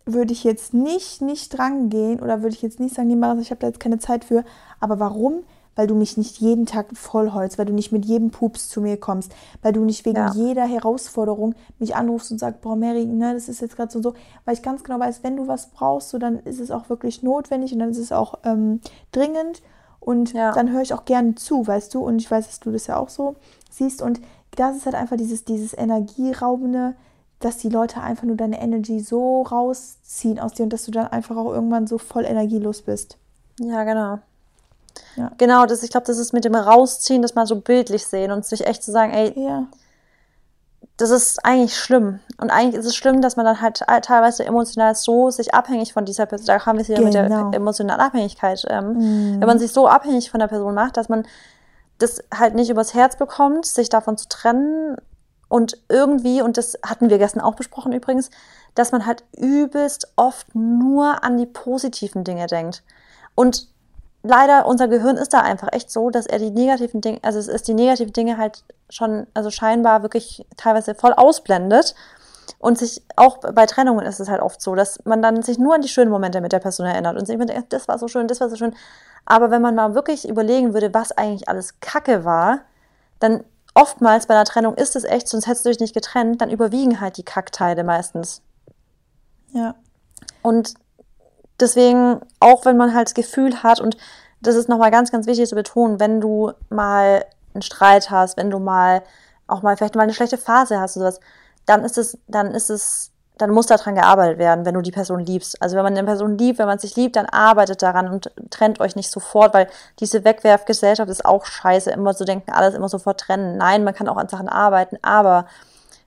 [0.06, 3.50] würde ich jetzt nicht, nicht drangehen oder würde ich jetzt nicht sagen, nee, Maris, ich
[3.50, 4.44] habe da jetzt keine Zeit für.
[4.80, 5.44] Aber warum?
[5.76, 8.96] weil du mich nicht jeden Tag vollholst, weil du nicht mit jedem Pups zu mir
[8.96, 10.32] kommst, weil du nicht wegen ja.
[10.32, 14.14] jeder Herausforderung mich anrufst und sagst, boah, Mary, ne, das ist jetzt gerade so so,
[14.44, 17.22] weil ich ganz genau weiß, wenn du was brauchst, so dann ist es auch wirklich
[17.22, 18.80] notwendig und dann ist es auch ähm,
[19.12, 19.62] dringend
[20.04, 20.52] und ja.
[20.52, 22.96] dann höre ich auch gerne zu, weißt du, und ich weiß, dass du das ja
[22.96, 23.36] auch so
[23.70, 24.20] siehst und
[24.56, 26.94] das ist halt einfach dieses, dieses Energieraubende,
[27.40, 31.08] dass die Leute einfach nur deine Energy so rausziehen aus dir und dass du dann
[31.08, 33.18] einfach auch irgendwann so voll energielos bist.
[33.60, 34.18] Ja, genau.
[35.16, 35.32] Ja.
[35.38, 38.44] Genau, das, ich glaube, das ist mit dem Rausziehen, das mal so bildlich sehen und
[38.44, 39.66] sich echt zu sagen, ey, ja.
[40.96, 42.20] Das ist eigentlich schlimm.
[42.38, 46.04] Und eigentlich ist es schlimm, dass man dann halt teilweise emotional so sich abhängig von
[46.04, 47.06] dieser Person, da haben wir es wieder genau.
[47.06, 47.50] mit der genau.
[47.50, 49.40] emotionalen Abhängigkeit, ähm, mhm.
[49.40, 51.26] wenn man sich so abhängig von der Person macht, dass man
[51.98, 54.96] das halt nicht übers Herz bekommt, sich davon zu trennen
[55.48, 58.30] und irgendwie, und das hatten wir gestern auch besprochen übrigens,
[58.74, 62.82] dass man halt übelst oft nur an die positiven Dinge denkt.
[63.34, 63.68] Und
[64.24, 67.46] leider, unser Gehirn ist da einfach echt so, dass er die negativen Dinge, also es
[67.46, 71.94] ist die negativen Dinge halt schon, also scheinbar wirklich teilweise voll ausblendet.
[72.58, 75.74] Und sich auch bei Trennungen ist es halt oft so, dass man dann sich nur
[75.74, 78.08] an die schönen Momente mit der Person erinnert und sich immer denkt, das war so
[78.08, 78.74] schön, das war so schön.
[79.26, 82.60] Aber wenn man mal wirklich überlegen würde, was eigentlich alles Kacke war,
[83.18, 83.44] dann
[83.74, 87.00] oftmals bei einer Trennung ist es echt, sonst hättest du dich nicht getrennt, dann überwiegen
[87.00, 88.42] halt die Kackteile meistens.
[89.52, 89.74] Ja.
[90.42, 90.74] Und
[91.60, 93.96] deswegen, auch wenn man halt das Gefühl hat, und
[94.40, 97.24] das ist nochmal ganz, ganz wichtig zu betonen, wenn du mal
[97.54, 99.02] einen Streit hast, wenn du mal
[99.46, 101.20] auch mal vielleicht mal eine schlechte Phase hast oder sowas,
[101.66, 105.18] dann ist es, dann ist es dann muss daran gearbeitet werden, wenn du die Person
[105.18, 105.60] liebst.
[105.60, 108.78] Also wenn man eine Person liebt, wenn man sich liebt, dann arbeitet daran und trennt
[108.80, 109.66] euch nicht sofort, weil
[109.98, 113.56] diese Wegwerfgesellschaft ist auch scheiße, immer zu denken, alles immer sofort trennen.
[113.56, 115.46] Nein, man kann auch an Sachen arbeiten, aber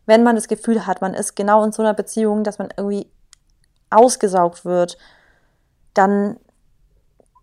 [0.06, 3.12] wenn man das Gefühl hat, man ist genau in so einer Beziehung, dass man irgendwie
[3.90, 4.98] ausgesaugt wird,
[5.98, 6.38] dann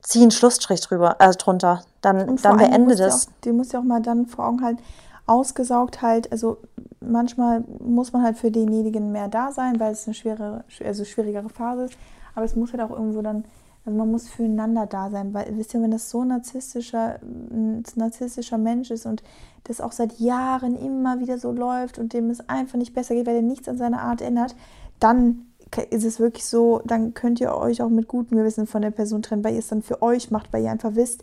[0.03, 1.83] zieh einen Schlussstrich drüber, also drunter.
[2.01, 3.29] Dann, dann beende das.
[3.45, 4.83] Die muss ja auch mal dann vor Augen halten,
[5.27, 6.59] ausgesaugt halt, also
[7.01, 11.49] manchmal muss man halt für denjenigen mehr da sein, weil es eine schwere, also schwierigere
[11.49, 11.95] Phase ist.
[12.35, 13.45] Aber es muss halt auch irgendwo dann,
[13.87, 17.83] also man muss füreinander da sein, weil wisst ihr, wenn das so ein narzisstischer, ein
[17.95, 19.23] narzisstischer Mensch ist und
[19.65, 23.27] das auch seit Jahren immer wieder so läuft und dem es einfach nicht besser geht,
[23.27, 24.55] weil er nichts an seiner Art ändert,
[25.01, 25.47] dann
[25.83, 29.22] ist es wirklich so, dann könnt ihr euch auch mit gutem Gewissen von der Person
[29.22, 31.22] trennen, weil ihr es dann für euch macht, weil ihr einfach wisst,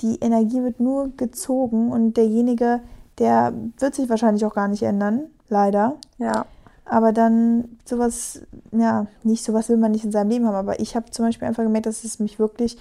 [0.00, 2.80] die Energie wird nur gezogen und derjenige,
[3.18, 5.96] der wird sich wahrscheinlich auch gar nicht ändern, leider.
[6.18, 6.46] Ja.
[6.84, 10.56] Aber dann sowas, ja, nicht sowas will man nicht in seinem Leben haben.
[10.56, 12.76] Aber ich habe zum Beispiel einfach gemerkt, dass es mich wirklich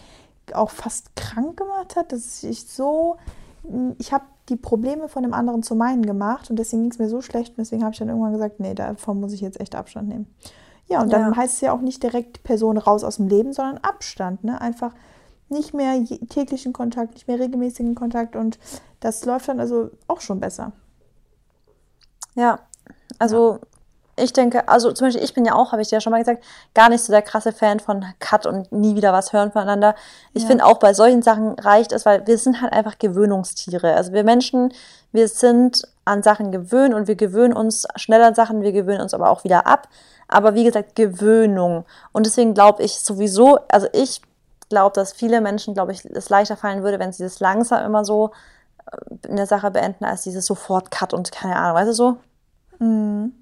[0.54, 3.18] auch fast krank gemacht hat, dass ich so,
[4.00, 7.08] ich habe die Probleme von dem anderen zu meinen gemacht und deswegen ging es mir
[7.08, 9.76] so schlecht und deswegen habe ich dann irgendwann gesagt, nee, davon muss ich jetzt echt
[9.76, 10.28] Abstand nehmen.
[10.88, 11.38] Ja, und dann ja.
[11.38, 14.60] heißt es ja auch nicht direkt Person raus aus dem Leben, sondern Abstand, ne?
[14.60, 14.94] Einfach
[15.52, 18.58] nicht mehr täglichen Kontakt, nicht mehr regelmäßigen Kontakt und
[19.02, 20.72] das läuft dann also auch schon besser.
[22.36, 22.60] Ja,
[23.20, 23.60] also
[24.18, 24.24] ja.
[24.24, 26.20] ich denke, also zum Beispiel ich bin ja auch, habe ich dir ja schon mal
[26.20, 29.96] gesagt, gar nicht so der krasse Fan von Cut und nie wieder was hören voneinander.
[30.34, 30.48] Ich ja.
[30.48, 33.96] finde auch bei solchen Sachen reicht es, weil wir sind halt einfach Gewöhnungstiere.
[33.96, 34.74] Also wir Menschen,
[35.12, 39.14] wir sind an Sachen gewöhnt und wir gewöhnen uns schnell an Sachen, wir gewöhnen uns
[39.14, 39.90] aber auch wieder ab.
[40.32, 41.86] Aber wie gesagt, Gewöhnung.
[42.12, 44.22] Und deswegen glaube ich sowieso, also ich
[44.70, 48.06] glaube, dass viele Menschen, glaube ich, es leichter fallen würde, wenn sie das langsam immer
[48.06, 48.32] so
[48.92, 52.18] äh, in der Sache beenden, als dieses sofort Cut und keine Ahnung, weißt du so?
[52.80, 53.34] Mhm.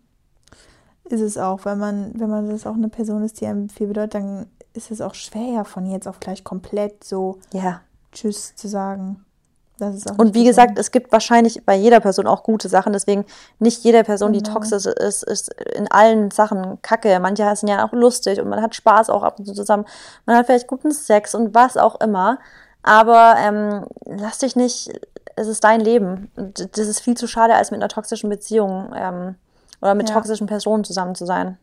[1.06, 3.88] Ist es auch, wenn man, wenn man das auch eine Person ist, die einem viel
[3.88, 7.82] bedeutet, dann ist es auch schwer, von jetzt auf gleich komplett so ja.
[8.12, 9.26] Tschüss zu sagen
[10.17, 12.93] und wie gesagt, es gibt wahrscheinlich bei jeder Person auch gute Sachen.
[12.93, 13.25] Deswegen
[13.59, 14.53] nicht jede Person, die genau.
[14.53, 17.19] toxisch ist, ist in allen Sachen kacke.
[17.19, 19.86] Manche sind ja auch lustig und man hat Spaß auch ab und zu zusammen.
[20.25, 22.39] Man hat vielleicht guten Sex und was auch immer.
[22.84, 24.89] Aber ähm, lass dich nicht,
[25.36, 26.32] es ist dein Leben.
[26.36, 29.36] Und das ist viel zu schade, als mit einer toxischen Beziehung ähm,
[29.82, 30.15] oder mit ja.
[30.15, 31.57] toxischen Personen zusammen zu sein.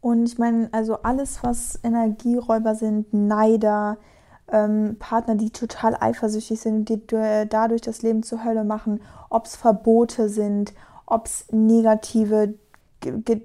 [0.00, 3.98] Und ich meine, also alles, was Energieräuber sind, Neider,
[4.52, 9.56] ähm, Partner, die total eifersüchtig sind, die dadurch das Leben zur Hölle machen, ob es
[9.56, 10.74] Verbote sind,
[11.06, 12.54] ob es negative,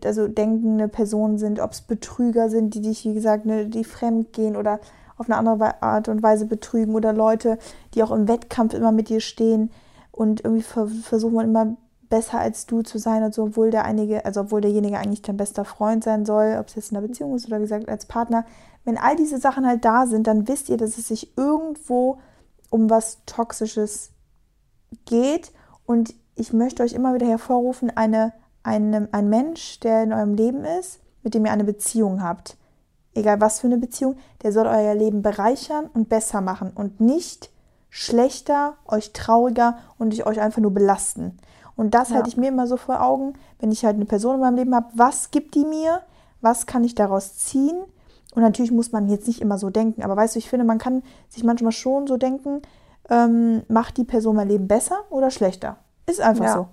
[0.03, 4.33] also denkende Personen sind, ob es Betrüger sind, die dich, wie gesagt, ne, die fremd
[4.33, 4.79] gehen oder
[5.17, 7.57] auf eine andere Art und Weise betrügen oder Leute,
[7.93, 9.71] die auch im Wettkampf immer mit dir stehen
[10.11, 11.77] und irgendwie versuchen immer
[12.09, 15.37] besser als du zu sein und so, obwohl der einige, also obwohl derjenige eigentlich dein
[15.37, 18.05] bester Freund sein soll, ob es jetzt in einer Beziehung ist oder wie gesagt als
[18.05, 18.45] Partner,
[18.85, 22.19] wenn all diese Sachen halt da sind, dann wisst ihr, dass es sich irgendwo
[22.69, 24.11] um was Toxisches
[25.05, 25.51] geht.
[25.85, 28.33] Und ich möchte euch immer wieder hervorrufen, eine,
[28.63, 32.57] eine, ein Mensch, der in eurem Leben ist, mit dem ihr eine Beziehung habt,
[33.15, 37.49] egal was für eine Beziehung, der soll euer Leben bereichern und besser machen und nicht
[37.89, 41.37] schlechter, euch trauriger und euch einfach nur belasten.
[41.75, 42.17] Und das ja.
[42.17, 44.75] halte ich mir immer so vor Augen, wenn ich halt eine Person in meinem Leben
[44.75, 46.01] habe, was gibt die mir?
[46.41, 47.81] Was kann ich daraus ziehen?
[48.35, 50.77] Und natürlich muss man jetzt nicht immer so denken, aber weißt du, ich finde, man
[50.77, 52.61] kann sich manchmal schon so denken,
[53.09, 55.77] ähm, macht die Person mein Leben besser oder schlechter?
[56.05, 56.53] Ist einfach ja.
[56.53, 56.67] so.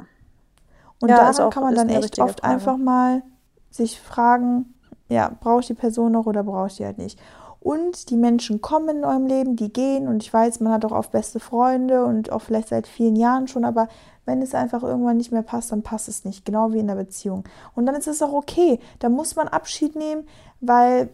[1.00, 2.52] Und Ja, daran auch- kann man dann echt oft Frage.
[2.54, 3.22] einfach mal
[3.70, 4.74] sich fragen,
[5.08, 7.18] ja, brauche ich die Person noch oder brauche ich die halt nicht?
[7.60, 10.90] Und die Menschen kommen in eurem Leben, die gehen und ich weiß, man hat auch
[10.90, 13.86] oft beste Freunde und auch vielleicht seit vielen Jahren schon, aber
[14.24, 16.96] wenn es einfach irgendwann nicht mehr passt, dann passt es nicht, genau wie in der
[16.96, 17.44] Beziehung.
[17.76, 20.26] Und dann ist es auch okay, da muss man Abschied nehmen,
[20.60, 21.10] weil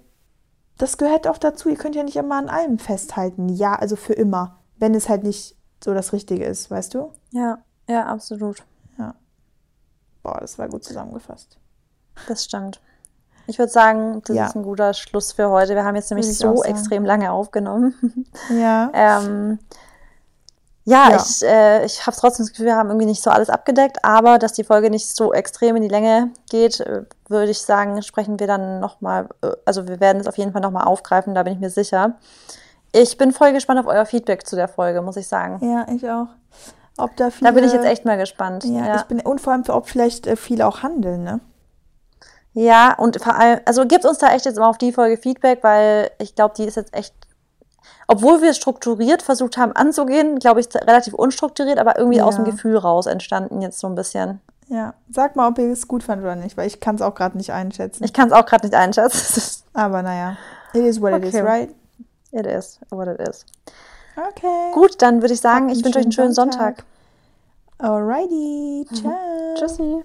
[0.79, 1.69] das gehört auch dazu.
[1.69, 5.23] Ihr könnt ja nicht immer an allem festhalten, ja, also für immer, wenn es halt
[5.25, 7.13] nicht so das Richtige ist, weißt du?
[7.31, 7.59] Ja,
[7.89, 8.65] ja, absolut.
[10.23, 11.59] Boah, das war gut zusammengefasst.
[12.27, 12.81] Das stimmt.
[13.47, 14.47] Ich würde sagen, das Ja.
[14.47, 15.75] ist ein guter Schluss für heute.
[15.75, 17.95] Wir haben jetzt nämlich so extrem lange aufgenommen.
[18.51, 18.91] Ja.
[18.95, 19.59] ähm,
[20.89, 21.17] ja, Ja.
[21.17, 24.39] ich, äh, ich habe trotzdem das Gefühl, wir haben irgendwie nicht so alles abgedeckt, aber
[24.39, 28.41] dass die Folge nicht so extrem in die Länge geht, äh, würde ich sagen, sprechen
[28.41, 31.53] wir dann nochmal, äh, also wir werden es auf jeden Fall nochmal aufgreifen, da bin
[31.53, 32.15] ich mir sicher.
[32.93, 35.59] Ich bin voll gespannt auf euer Feedback zu der Folge, muss ich sagen.
[35.61, 36.29] Ja, ich auch.
[36.97, 38.65] Ob da viele, Da bin ich jetzt echt mal gespannt.
[38.65, 38.97] Ja, ja.
[38.97, 41.41] ich bin und vor allem, ob vielleicht äh, viele auch handeln, ne?
[42.55, 45.63] Ja, und vor allem, also gebt uns da echt jetzt mal auf die Folge Feedback,
[45.63, 47.15] weil ich glaube, die ist jetzt echt,
[48.09, 52.45] obwohl wir es strukturiert versucht haben anzugehen, glaube ich, relativ unstrukturiert, aber irgendwie aus dem
[52.47, 52.51] Ja.
[52.51, 54.41] Gefühl raus entstanden jetzt so ein bisschen.
[54.67, 54.95] Ja.
[55.11, 57.37] Sag mal, ob ihr es gut fandet oder nicht, weil ich kann es auch gerade
[57.37, 58.03] nicht einschätzen.
[58.05, 59.63] Ich kann es auch gerade nicht einschätzen.
[59.73, 60.37] Aber naja,
[60.75, 61.41] it is what it is, Okay.
[61.43, 61.71] right?
[62.33, 63.47] it is what it is.
[64.17, 64.73] Okay.
[64.75, 66.85] Gut, dann würde ich sagen, Habt ich wünsche euch einen schönen schönen Sonntag.
[67.79, 68.87] Alrighty.
[68.93, 69.13] Ciao.
[69.55, 70.03] Tschüssi.